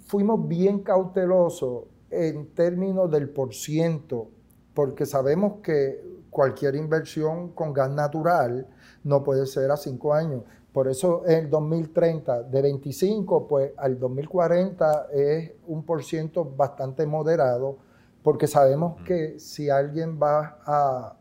fuimos 0.06 0.48
bien 0.48 0.80
cautelosos 0.80 1.86
en 2.12 2.48
términos 2.54 3.10
del 3.10 3.30
por 3.30 3.56
ciento, 3.56 4.30
porque 4.76 5.08
sabemos 5.08 5.62
que 5.64 6.19
cualquier 6.30 6.76
inversión 6.76 7.50
con 7.50 7.74
gas 7.74 7.90
natural 7.90 8.68
no 9.04 9.24
puede 9.24 9.46
ser 9.46 9.72
a 9.72 9.78
cinco 9.78 10.14
años. 10.14 10.44
Por 10.72 10.88
eso 10.88 11.24
en 11.26 11.46
el 11.46 11.50
2030, 11.50 12.44
de 12.44 12.62
25, 12.62 13.48
pues 13.48 13.72
al 13.78 14.00
2040 14.00 15.08
es 15.12 15.52
un 15.68 15.84
por 15.84 16.04
ciento 16.04 16.46
bastante 16.46 17.06
moderado, 17.06 17.78
porque 18.22 18.48
sabemos 18.48 19.02
que 19.04 19.40
si 19.40 19.70
alguien 19.70 20.20
va 20.22 20.60
a 20.66 21.16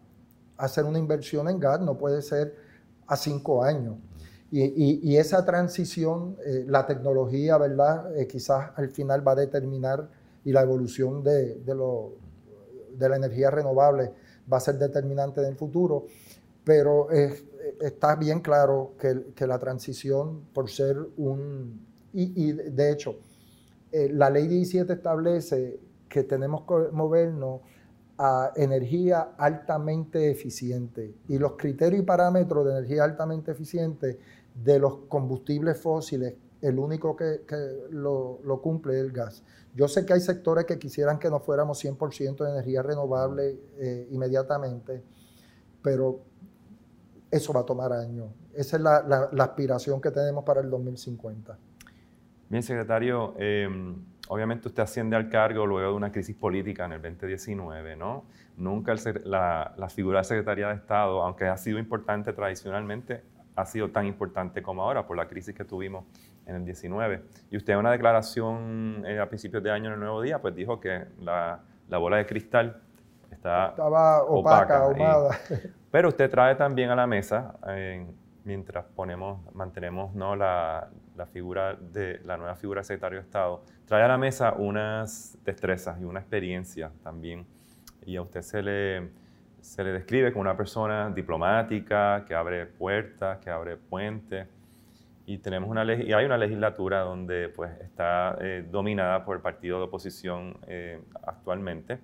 hacer 0.58 0.84
una 0.84 0.98
inversión 0.98 1.48
en 1.48 1.58
gas 1.58 1.80
no 1.80 1.96
puede 1.96 2.20
ser 2.20 2.54
a 3.06 3.16
cinco 3.16 3.62
años. 3.62 3.96
Y, 4.50 5.16
esa 5.16 5.44
transición, 5.44 6.36
eh, 6.44 6.64
la 6.66 6.86
tecnología, 6.86 7.58
¿verdad? 7.58 8.16
Eh, 8.16 8.26
quizás 8.26 8.70
al 8.76 8.88
final 8.88 9.26
va 9.26 9.32
a 9.32 9.34
determinar 9.34 10.08
y 10.42 10.52
la 10.52 10.62
evolución 10.62 11.22
de, 11.22 11.60
lo, 11.66 12.12
de 12.96 13.08
la 13.10 13.16
energía 13.16 13.50
renovable 13.50 14.12
va 14.50 14.58
a 14.58 14.61
ser 14.61 14.78
determinante 14.78 15.40
en 15.40 15.46
el 15.48 15.56
futuro, 15.56 16.06
pero 16.64 17.08
está 17.80 18.16
bien 18.16 18.40
claro 18.40 18.94
que, 18.98 19.46
la 19.46 19.58
transición, 19.58 20.44
por 20.52 20.70
ser 20.70 20.96
un... 21.16 21.87
Y, 22.12 22.52
de 22.52 22.90
hecho, 22.90 23.16
eh, 23.92 24.08
la 24.12 24.30
ley 24.30 24.48
17 24.48 24.92
establece 24.92 25.80
que 26.08 26.24
tenemos 26.24 26.62
que 26.62 26.90
movernos 26.92 27.61
a 28.16 28.52
energía 28.56 29.34
altamente 29.38 30.30
eficiente. 30.30 31.14
Y 31.28 31.38
los 31.38 31.52
criterios 31.52 32.02
y 32.02 32.04
parámetros 32.04 32.64
de 32.66 32.72
energía 32.72 33.04
altamente 33.04 33.52
eficiente 33.52 34.18
de 34.54 34.78
los 34.78 34.96
combustibles 35.08 35.80
fósiles, 35.80 36.34
el 36.60 36.78
único 36.78 37.16
que, 37.16 37.40
lo, 37.90 38.60
cumple 38.62 38.94
es 38.94 39.00
el 39.00 39.12
gas. 39.12 39.44
Yo 39.74 39.86
sé 39.86 40.04
que 40.04 40.12
hay 40.12 40.20
sectores 40.20 40.64
que 40.64 40.78
quisieran 40.78 41.18
que 41.18 41.30
no 41.30 41.40
fuéramos 41.40 41.82
100% 41.84 42.44
de 42.44 42.50
energía 42.50 42.82
renovable 42.82 43.58
eh, 43.78 44.08
inmediatamente, 44.10 45.02
pero 45.82 46.20
eso 47.30 47.52
va 47.52 47.60
a 47.60 47.66
tomar 47.66 47.92
años. 47.92 48.30
Esa 48.54 48.76
es 48.76 48.82
la, 48.82 49.30
aspiración 49.38 50.00
que 50.00 50.10
tenemos 50.10 50.44
para 50.44 50.60
el 50.60 50.70
2050. 50.70 51.56
Bien, 52.48 52.62
secretario, 52.62 53.34
em, 53.36 53.94
obviamente 54.28 54.68
usted 54.68 54.82
asciende 54.82 55.14
al 55.16 55.28
cargo 55.28 55.66
luego 55.66 55.90
de 55.90 55.96
una 55.96 56.10
crisis 56.10 56.34
política 56.34 56.86
en 56.86 56.92
el 56.92 57.02
2019, 57.02 57.94
¿no? 57.94 58.24
Nunca 58.56 58.94
la, 59.24 59.74
la, 59.76 59.88
figura 59.90 60.18
de 60.20 60.24
Secretaría 60.24 60.68
de 60.68 60.74
Estado, 60.74 61.22
aunque 61.22 61.46
ha 61.46 61.56
sido 61.56 61.78
importante 61.78 62.32
tradicionalmente, 62.32 63.22
ha 63.58 63.66
sido 63.66 63.90
tan 63.90 64.06
importante 64.06 64.62
como 64.62 64.82
ahora 64.82 65.06
por 65.06 65.16
la 65.16 65.26
crisis 65.26 65.54
que 65.54 65.64
tuvimos 65.64 66.04
en 66.48 66.56
el 66.56 66.64
19. 66.64 67.22
Y 67.50 67.56
usted 67.56 67.74
en 67.74 67.78
una 67.78 67.92
declaración 67.92 69.04
eh, 69.06 69.20
a 69.20 69.28
principios 69.28 69.62
de 69.62 69.70
año 69.70 69.88
en 69.88 69.94
el 69.94 70.00
Nuevo 70.00 70.22
Día, 70.22 70.40
pues 70.40 70.54
dijo 70.54 70.80
que 70.80 71.04
la, 71.20 71.61
la 71.88 71.98
bola 71.98 72.16
de 72.16 72.26
cristal 72.26 72.80
está 73.30 73.68
estaba 73.68 74.24
opaca, 74.24 74.78
ahumada. 74.78 75.38
pero 75.90 76.08
usted 76.08 76.28
trae 76.30 76.54
también 76.56 76.90
a 76.90 76.96
la 76.96 77.06
mesa, 77.06 77.54
mientras 78.44 78.87
ponemos, 78.96 79.40
mantenemos 79.54 80.14
¿no? 80.14 80.34
la, 80.34 80.88
la, 81.16 81.26
figura 81.26 81.74
de 81.74 82.20
la 82.24 82.38
nueva 82.38 82.56
figura 82.56 82.80
de 82.80 82.84
secretario 82.84 83.18
de 83.18 83.24
Estado, 83.24 83.62
trae 83.84 84.02
a 84.02 84.08
la 84.08 84.16
mesa 84.16 84.54
unas 84.54 85.37
destrezas 85.44 86.00
y 86.00 86.04
una 86.04 86.20
experiencia 86.20 86.90
también. 87.02 87.46
Y 88.06 88.16
a 88.16 88.22
usted 88.22 88.40
se 88.40 88.62
le, 88.62 89.11
se 89.61 89.84
le 89.84 89.92
describe 89.92 90.32
como 90.32 90.40
una 90.42 90.56
persona 90.56 91.11
diplomática, 91.11 92.24
que 92.26 92.34
abre 92.34 92.64
puertas, 92.64 93.37
que 93.38 93.50
abre 93.50 93.76
puentes 93.76 94.48
y 95.28 95.36
tenemos 95.36 95.68
una 95.68 95.84
y 95.84 96.10
hay 96.14 96.24
una 96.24 96.38
legislatura 96.38 97.00
donde 97.00 97.50
pues 97.50 97.70
está 97.82 98.38
eh, 98.40 98.66
dominada 98.70 99.26
por 99.26 99.36
el 99.36 99.42
partido 99.42 99.76
de 99.76 99.84
oposición 99.84 100.56
eh, 100.66 101.02
actualmente. 101.22 101.98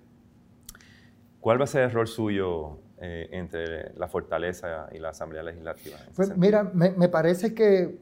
¿Cuál 1.39 1.59
va 1.59 1.63
a 1.63 1.67
ser 1.67 1.85
el 1.85 1.91
rol 1.91 2.07
suyo 2.07 2.77
eh, 3.01 3.27
entre 3.31 3.93
la 3.95 4.07
fortaleza 4.07 4.89
y 4.91 4.99
la 4.99 5.09
Asamblea 5.09 5.41
Legislativa? 5.41 5.97
Pues 6.15 6.37
mira, 6.37 6.69
me, 6.71 6.91
me, 6.91 7.09
parece 7.09 7.55
que 7.55 7.97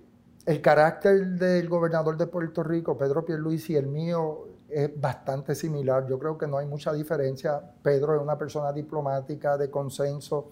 el 0.46 0.62
carácter 0.62 1.26
del 1.26 1.70
gobernador 1.70 2.18
de 2.18 2.28
Puerto 2.28 2.62
Rico, 2.62 2.98
Pedro 2.98 3.24
Pierluisi, 3.24 3.74
y 3.74 3.76
el 3.78 3.88
mío 3.88 4.50
es 4.70 5.00
bastante 5.00 5.56
similar. 5.56 6.06
Yo 6.06 6.20
creo 6.20 6.38
que 6.38 6.48
no 6.48 6.58
hay 6.58 6.68
mucha 6.68 6.92
diferencia. 6.92 7.62
Pedro 7.82 8.16
es 8.16 8.22
una 8.22 8.38
persona 8.38 8.74
diplomática, 8.74 9.58
de 9.58 9.70
consenso, 9.72 10.52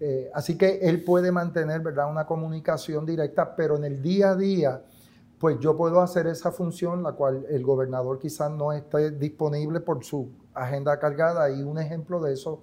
eh, 0.00 0.30
así 0.32 0.56
que 0.56 0.78
él 0.82 1.02
puede 1.02 1.32
mantener 1.32 1.80
¿verdad? 1.80 2.10
una 2.10 2.26
comunicación 2.26 3.04
directa, 3.04 3.56
pero 3.56 3.76
en 3.76 3.84
el 3.84 4.00
día 4.00 4.30
a 4.30 4.36
día, 4.36 4.82
pues 5.38 5.58
yo 5.60 5.76
puedo 5.76 6.00
hacer 6.00 6.26
esa 6.26 6.52
función, 6.52 7.02
la 7.02 7.12
cual 7.12 7.46
el 7.48 7.62
gobernador 7.62 8.18
quizás 8.18 8.50
no 8.50 8.72
esté 8.72 9.10
disponible 9.12 9.80
por 9.80 10.04
su 10.04 10.30
agenda 10.54 10.98
cargada. 10.98 11.50
Y 11.50 11.62
un 11.62 11.78
ejemplo 11.78 12.20
de 12.20 12.34
eso 12.34 12.62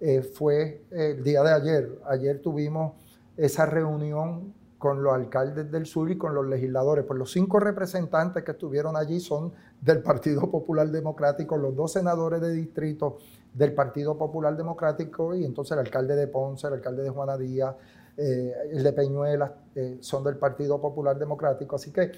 eh, 0.00 0.22
fue 0.22 0.84
el 0.90 1.22
día 1.22 1.42
de 1.42 1.52
ayer. 1.52 2.00
Ayer 2.06 2.40
tuvimos 2.40 2.94
esa 3.36 3.66
reunión 3.66 4.54
con 4.78 5.00
los 5.00 5.14
alcaldes 5.14 5.70
del 5.70 5.86
sur 5.86 6.10
y 6.10 6.18
con 6.18 6.34
los 6.34 6.44
legisladores. 6.46 7.04
Pues 7.04 7.16
los 7.16 7.30
cinco 7.30 7.60
representantes 7.60 8.42
que 8.42 8.50
estuvieron 8.50 8.96
allí 8.96 9.20
son 9.20 9.52
del 9.80 10.02
Partido 10.02 10.50
Popular 10.50 10.90
Democrático, 10.90 11.56
los 11.56 11.76
dos 11.76 11.92
senadores 11.92 12.40
de 12.40 12.52
distrito 12.52 13.18
del 13.52 13.74
Partido 13.74 14.16
Popular 14.16 14.56
Democrático 14.56 15.34
y 15.34 15.44
entonces 15.44 15.72
el 15.72 15.80
alcalde 15.80 16.16
de 16.16 16.26
Ponce, 16.26 16.66
el 16.66 16.74
alcalde 16.74 17.02
de 17.02 17.10
Juana 17.10 17.36
Díaz, 17.36 17.74
eh, 18.16 18.52
el 18.70 18.82
de 18.82 18.92
Peñuelas, 18.92 19.52
eh, 19.74 19.98
son 20.00 20.24
del 20.24 20.36
Partido 20.36 20.80
Popular 20.80 21.18
Democrático. 21.18 21.76
Así 21.76 21.90
que 21.90 22.12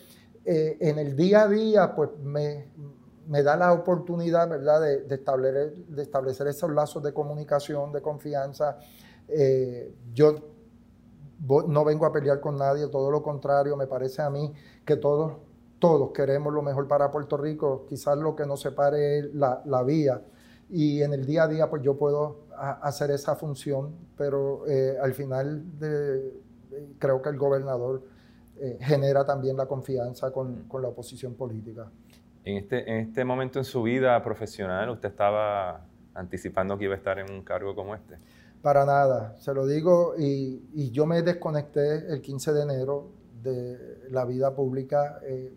eh, 0.45 0.77
en 0.81 0.99
el 0.99 1.17
día 1.17 1.43
a 1.43 1.49
día, 1.49 1.95
pues 1.95 2.11
me, 2.23 3.43
da 3.43 3.57
la 3.57 3.73
oportunidad, 3.73 4.49
¿verdad?, 4.49 4.81
de, 4.81 5.15
establecer, 5.15 5.75
de 5.75 6.03
establecer 6.03 6.47
esos 6.47 6.71
lazos 6.71 7.03
de 7.03 7.13
comunicación, 7.13 7.93
de 7.93 8.01
confianza. 8.01 8.79
yo 10.13 10.37
no 11.67 11.85
vengo 11.85 12.07
a 12.07 12.13
pelear 12.13 12.41
con 12.41 12.57
nadie, 12.57 12.87
todo 12.89 13.11
lo 13.11 13.23
contrario, 13.23 13.77
me 13.77 13.87
parece 13.87 14.23
a 14.23 14.31
mí 14.31 14.53
que 14.85 14.97
todos, 14.97 15.33
todos 15.79 16.13
queremos 16.13 16.53
lo 16.53 16.63
mejor 16.63 16.87
para 16.87 17.11
Puerto 17.11 17.37
Rico, 17.37 17.87
quizás 17.89 18.17
lo 18.19 18.37
que 18.37 18.47
nos 18.47 18.61
separe 18.61 19.19
es 19.19 19.35
la, 19.35 19.63
la 19.65 19.83
vía 19.83 20.23
y 20.71 21.03
en 21.03 21.13
el 21.13 21.25
día 21.27 21.45
a 21.45 21.49
día 21.49 21.69
pues 21.69 21.83
yo 21.83 21.97
puedo 21.97 22.45
hacer 22.83 23.11
esa 23.11 23.37
función, 23.37 23.95
pero 24.17 24.67
eh, 24.67 24.97
al 25.01 25.15
final 25.15 25.65
creo 26.99 27.23
que 27.23 27.29
el 27.29 27.37
gobernador 27.37 28.03
eh, 28.57 28.79
genera 28.81 29.25
también 29.25 29.57
la 29.57 29.67
confianza 29.67 30.31
con, 30.31 30.65
con, 30.69 30.83
la 30.83 30.89
oposición 30.89 31.35
política. 31.35 31.91
En 32.45 32.59
este, 32.59 32.89
en 32.89 33.09
este 33.09 33.25
momento 33.25 33.59
en 33.59 33.65
su 33.65 33.83
vida 33.83 34.23
profesional, 34.23 34.91
¿usted 34.91 35.09
estaba 35.09 35.85
anticipando 36.15 36.79
que 36.79 36.85
iba 36.85 36.95
a 36.95 36.97
estar 36.97 37.19
en 37.19 37.33
un 37.33 37.43
cargo 37.43 37.75
como 37.75 37.95
este? 37.95 38.17
Para 38.63 38.85
nada, 38.85 39.37
se 39.39 39.53
lo 39.53 39.67
digo, 39.67 40.15
y, 40.17 40.63
y 40.73 40.91
yo 40.91 41.05
me 41.05 41.23
desconecté 41.23 42.13
el 42.13 42.21
15 42.21 42.53
de 42.53 42.63
enero 42.63 43.09
de 43.43 44.09
la 44.11 44.25
vida 44.25 44.55
pública 44.55 45.19
eh, 45.25 45.53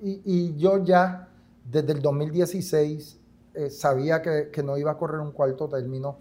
y, 0.00 0.22
y 0.24 0.56
yo 0.56 0.82
ya 0.82 1.28
desde 1.64 1.92
el 1.92 2.00
2016 2.00 3.20
eh, 3.54 3.68
sabía 3.70 4.22
que, 4.22 4.62
no 4.62 4.78
iba 4.78 4.92
a 4.92 4.96
correr 4.96 5.20
un 5.20 5.32
cuarto 5.32 5.68
término. 5.68 6.18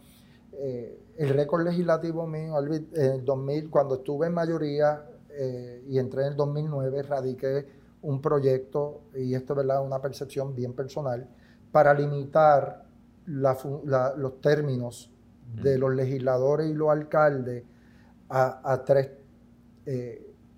Eh, 0.54 1.00
el 1.17 1.30
récord 1.30 1.63
legislativo 1.63 2.28
mío, 2.28 2.56
en 2.60 3.12
el 3.12 3.26
2000, 3.26 3.70
cuando 3.70 3.96
estuve 3.96 4.28
en 4.28 4.34
mayoría 4.34 5.06
eh, 5.30 5.84
y 5.88 5.98
entré 5.98 6.24
en 6.24 6.30
el 6.30 6.36
2009, 6.36 7.04
radiqué 7.04 7.67
un 8.02 8.22
proyecto, 8.22 9.04
y 9.15 9.34
esto 9.36 9.54
es 9.54 9.58
¿verdad? 9.58 9.86
una 9.86 10.02
percepción 10.02 10.56
bien 10.56 10.74
personal, 10.74 11.28
para 11.72 11.94
limitar 11.94 12.86
los 13.26 14.41
términos 14.41 15.12
de 15.62 15.78
los 15.78 15.94
legisladores 15.94 16.70
y 16.70 16.74
los 16.74 16.89
alcaldes 16.89 17.63
a, 18.30 18.74
a 18.74 18.84
tres. 18.84 19.12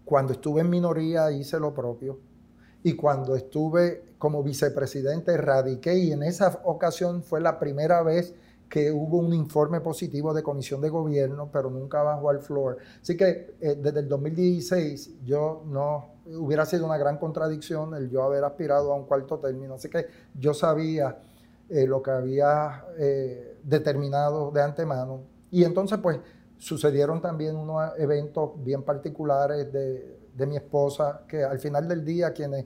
cuando 0.05 0.33
estuve 0.33 0.62
en 0.62 0.69
minoría 0.69 1.31
hice 1.31 1.59
lo 1.59 1.73
propio 1.73 2.17
y 2.84 2.93
cuando 2.93 3.36
estuve 3.36 4.04
como 4.17 4.43
vicepresidente 4.43 5.36
radiqué 5.38 5.98
y 5.98 6.12
en 6.12 6.24
esa 6.24 6.62
ocasión 6.63 7.24
fue 7.24 7.41
la 7.41 7.60
primera 7.60 8.04
vez 8.04 8.34
que 8.69 8.91
hubo 8.91 9.19
un 9.19 9.34
informe 9.34 9.82
positivo 9.82 10.34
de 10.34 10.41
comisión 10.41 10.82
de 10.82 10.89
gobierno, 10.89 11.50
pero 11.52 11.69
nunca 11.69 12.02
bajó 12.02 12.30
al 12.30 12.39
floor. 12.39 12.78
Así 13.02 13.15
que 13.15 13.56
eh, 13.62 13.76
desde 13.76 14.00
el 14.00 14.10
2016 14.10 15.24
yo 15.24 15.62
no 15.67 16.10
hubiera 16.26 16.65
sido 16.65 16.86
una 16.86 16.98
gran 16.98 17.17
contradicción 17.17 17.93
el 17.93 18.10
yo 18.10 18.24
haber 18.24 18.43
aspirado 18.43 18.91
a 18.91 18.96
un 18.96 19.06
cuarto 19.06 19.38
término. 19.38 19.76
Así 19.76 19.89
que 19.89 20.08
yo 20.34 20.56
sabía 20.56 21.19
eh, 21.69 21.86
lo 21.86 22.02
que 22.02 22.12
había 22.12 22.86
eh, 22.98 23.60
determinado 23.63 24.50
de 24.50 24.63
antemano. 24.63 25.22
Y 25.52 25.65
entonces 25.65 26.00
pues 26.02 26.19
sucedieron 26.58 27.22
también 27.22 27.56
unos 27.56 27.91
eventos 28.00 28.52
bien 28.63 28.82
particulares 28.82 29.72
de, 29.72 30.22
de 30.36 30.46
mi 30.46 30.56
esposa, 30.56 31.24
que 31.28 31.43
al 31.43 31.60
final 31.60 31.88
del 31.88 32.04
día 32.04 32.34
quienes 32.34 32.65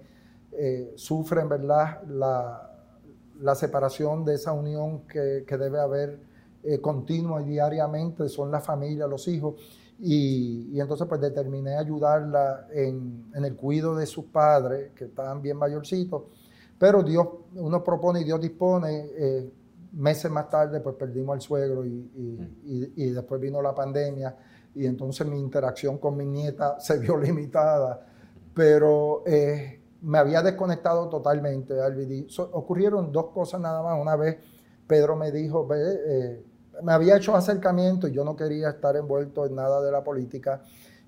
eh, 0.52 0.94
sufren 0.96 1.50
¿verdad? 1.50 2.02
La, 2.08 2.72
la, 3.42 3.56
separación 3.56 4.24
de 4.26 4.36
esa 4.36 4.54
unión 4.54 5.02
que, 5.08 5.44
que 5.46 5.58
debe 5.58 5.80
haber 5.80 6.20
eh, 6.64 6.80
continua 6.80 7.42
y 7.42 7.46
diariamente, 7.46 8.28
son 8.30 8.52
la 8.52 8.60
familia, 8.60 9.08
los 9.08 9.28
hijos. 9.28 9.56
Y, 10.00 10.70
y 10.74 10.80
entonces 10.80 11.08
pues 11.08 11.20
determiné 11.20 11.76
ayudarla 11.76 12.68
en, 12.72 13.32
en, 13.34 13.46
el 13.46 13.56
cuidado 13.56 13.96
de 13.96 14.06
sus 14.06 14.26
padres, 14.26 14.92
que 14.96 15.06
estaban 15.06 15.42
bien 15.42 15.58
mayorcitos. 15.58 16.24
Pero 16.78 17.04
Dios, 17.04 17.28
uno 17.56 17.84
propone 17.84 18.22
y 18.22 18.24
Dios 18.24 18.40
dispone. 18.40 19.10
Eh, 19.16 19.52
meses 19.94 20.30
más 20.30 20.50
tarde 20.50 20.80
pues 20.80 20.96
perdimos 20.96 21.36
al 21.36 21.42
suegro 21.42 21.86
y, 21.86 21.90
y, 21.90 22.94
y, 22.96 23.10
después 23.12 23.40
vino 23.42 23.62
la 23.62 23.74
pandemia 23.74 24.36
y 24.78 24.86
entonces 24.86 25.26
mi 25.28 25.40
interacción 25.40 25.98
con 25.98 26.16
mi 26.16 26.26
nieta 26.26 26.80
se 26.80 27.00
vio 27.00 27.18
limitada. 27.18 28.06
Pero 28.54 29.24
eh, 29.26 29.82
me 30.02 30.18
había 30.18 30.42
desconectado 30.42 31.10
totalmente, 31.10 31.80
Alvidí. 31.80 32.28
ocurrieron 32.52 33.12
dos 33.12 33.28
cosas 33.28 33.60
nada 33.62 33.82
más. 33.82 34.00
Una 34.00 34.16
vez 34.16 34.38
Pedro 34.86 35.16
me 35.16 35.32
dijo, 35.32 35.68
eh, 35.74 36.44
me 36.84 36.92
había 36.92 37.18
hecho 37.18 37.36
acercamiento 37.36 38.08
y 38.08 38.12
yo 38.12 38.24
no 38.24 38.36
quería 38.36 38.70
estar 38.70 38.96
envuelto 38.96 39.46
en 39.46 39.56
nada 39.56 39.82
de 39.82 39.92
la 39.92 40.04
política. 40.04 40.62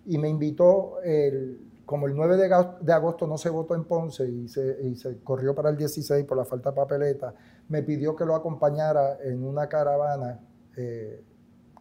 Y 0.05 0.17
me 0.17 0.29
invitó, 0.29 0.99
el, 1.03 1.81
como 1.85 2.07
el 2.07 2.15
9 2.15 2.37
de 2.81 2.93
agosto 2.93 3.27
no 3.27 3.37
se 3.37 3.49
votó 3.49 3.75
en 3.75 3.83
Ponce 3.85 4.27
y 4.27 4.47
se, 4.47 4.77
y 4.83 4.95
se 4.95 5.19
corrió 5.19 5.53
para 5.53 5.69
el 5.69 5.77
16 5.77 6.25
por 6.25 6.37
la 6.37 6.45
falta 6.45 6.71
de 6.71 6.75
papeleta, 6.75 7.33
me 7.67 7.83
pidió 7.83 8.15
que 8.15 8.25
lo 8.25 8.35
acompañara 8.35 9.17
en 9.23 9.43
una 9.43 9.67
caravana 9.67 10.39
eh, 10.75 11.23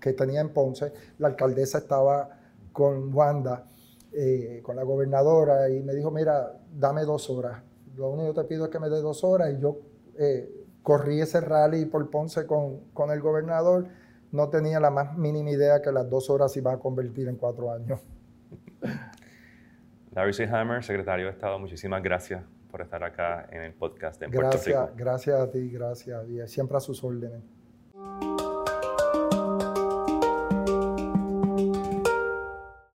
que 0.01 0.13
tenía 0.13 0.41
en 0.41 0.51
Ponce. 0.51 0.93
La 1.19 1.29
alcaldesa 1.29 1.79
estaba 1.79 2.29
con 2.73 3.13
Wanda 3.15 3.67
eh, 4.13 4.61
con 4.63 4.77
la 4.77 4.85
gobernadora 4.85 5.69
y 5.69 5.83
me 5.83 5.95
dijo, 5.95 6.11
mira, 6.11 6.59
dame 6.73 7.03
dos 7.03 7.29
horas. 7.29 7.63
Lo 7.97 8.11
único 8.11 8.33
que 8.33 8.41
te 8.41 8.49
pido 8.49 8.65
es 8.65 8.71
que 8.71 8.79
me 8.79 8.89
dé 8.89 9.01
dos 9.03 9.23
horas 9.23 9.53
y 9.53 9.61
yo 9.61 9.81
eh, 10.19 10.49
corrí 10.83 11.21
ese 11.21 11.41
rally 11.41 11.85
por 11.85 12.09
Ponce 12.09 12.47
con, 12.47 12.85
con 12.95 13.11
el 13.11 13.21
gobernador, 13.21 13.87
no 14.33 14.49
tenía 14.49 14.81
la 14.81 14.91
más 14.91 15.17
mínima 15.17 15.51
idea 15.51 15.83
que 15.83 15.93
las 15.93 16.09
dos 16.09 16.31
horas 16.31 16.53
se 16.53 16.61
iban 16.61 16.77
a 16.77 16.79
convertir 16.79 17.29
en 17.29 17.37
cuatro 17.37 17.71
años. 17.71 18.01
Larry 20.13 20.33
C. 20.33 20.45
Hammer, 20.45 20.83
secretario 20.83 21.27
de 21.27 21.33
Estado, 21.33 21.59
muchísimas 21.59 22.03
gracias 22.03 22.43
por 22.71 22.81
estar 22.81 23.03
acá 23.05 23.47
en 23.51 23.63
el 23.63 23.75
podcast 23.75 24.21
de 24.21 24.29
gracias, 24.29 24.65
Puerto 24.65 24.87
Rico. 24.87 24.97
Gracias 24.97 25.41
a 25.41 25.51
ti, 25.51 25.71
gracias. 25.71 26.29
Y 26.29 26.49
siempre 26.49 26.77
a 26.77 26.81
sus 26.81 27.03
órdenes. 27.05 27.43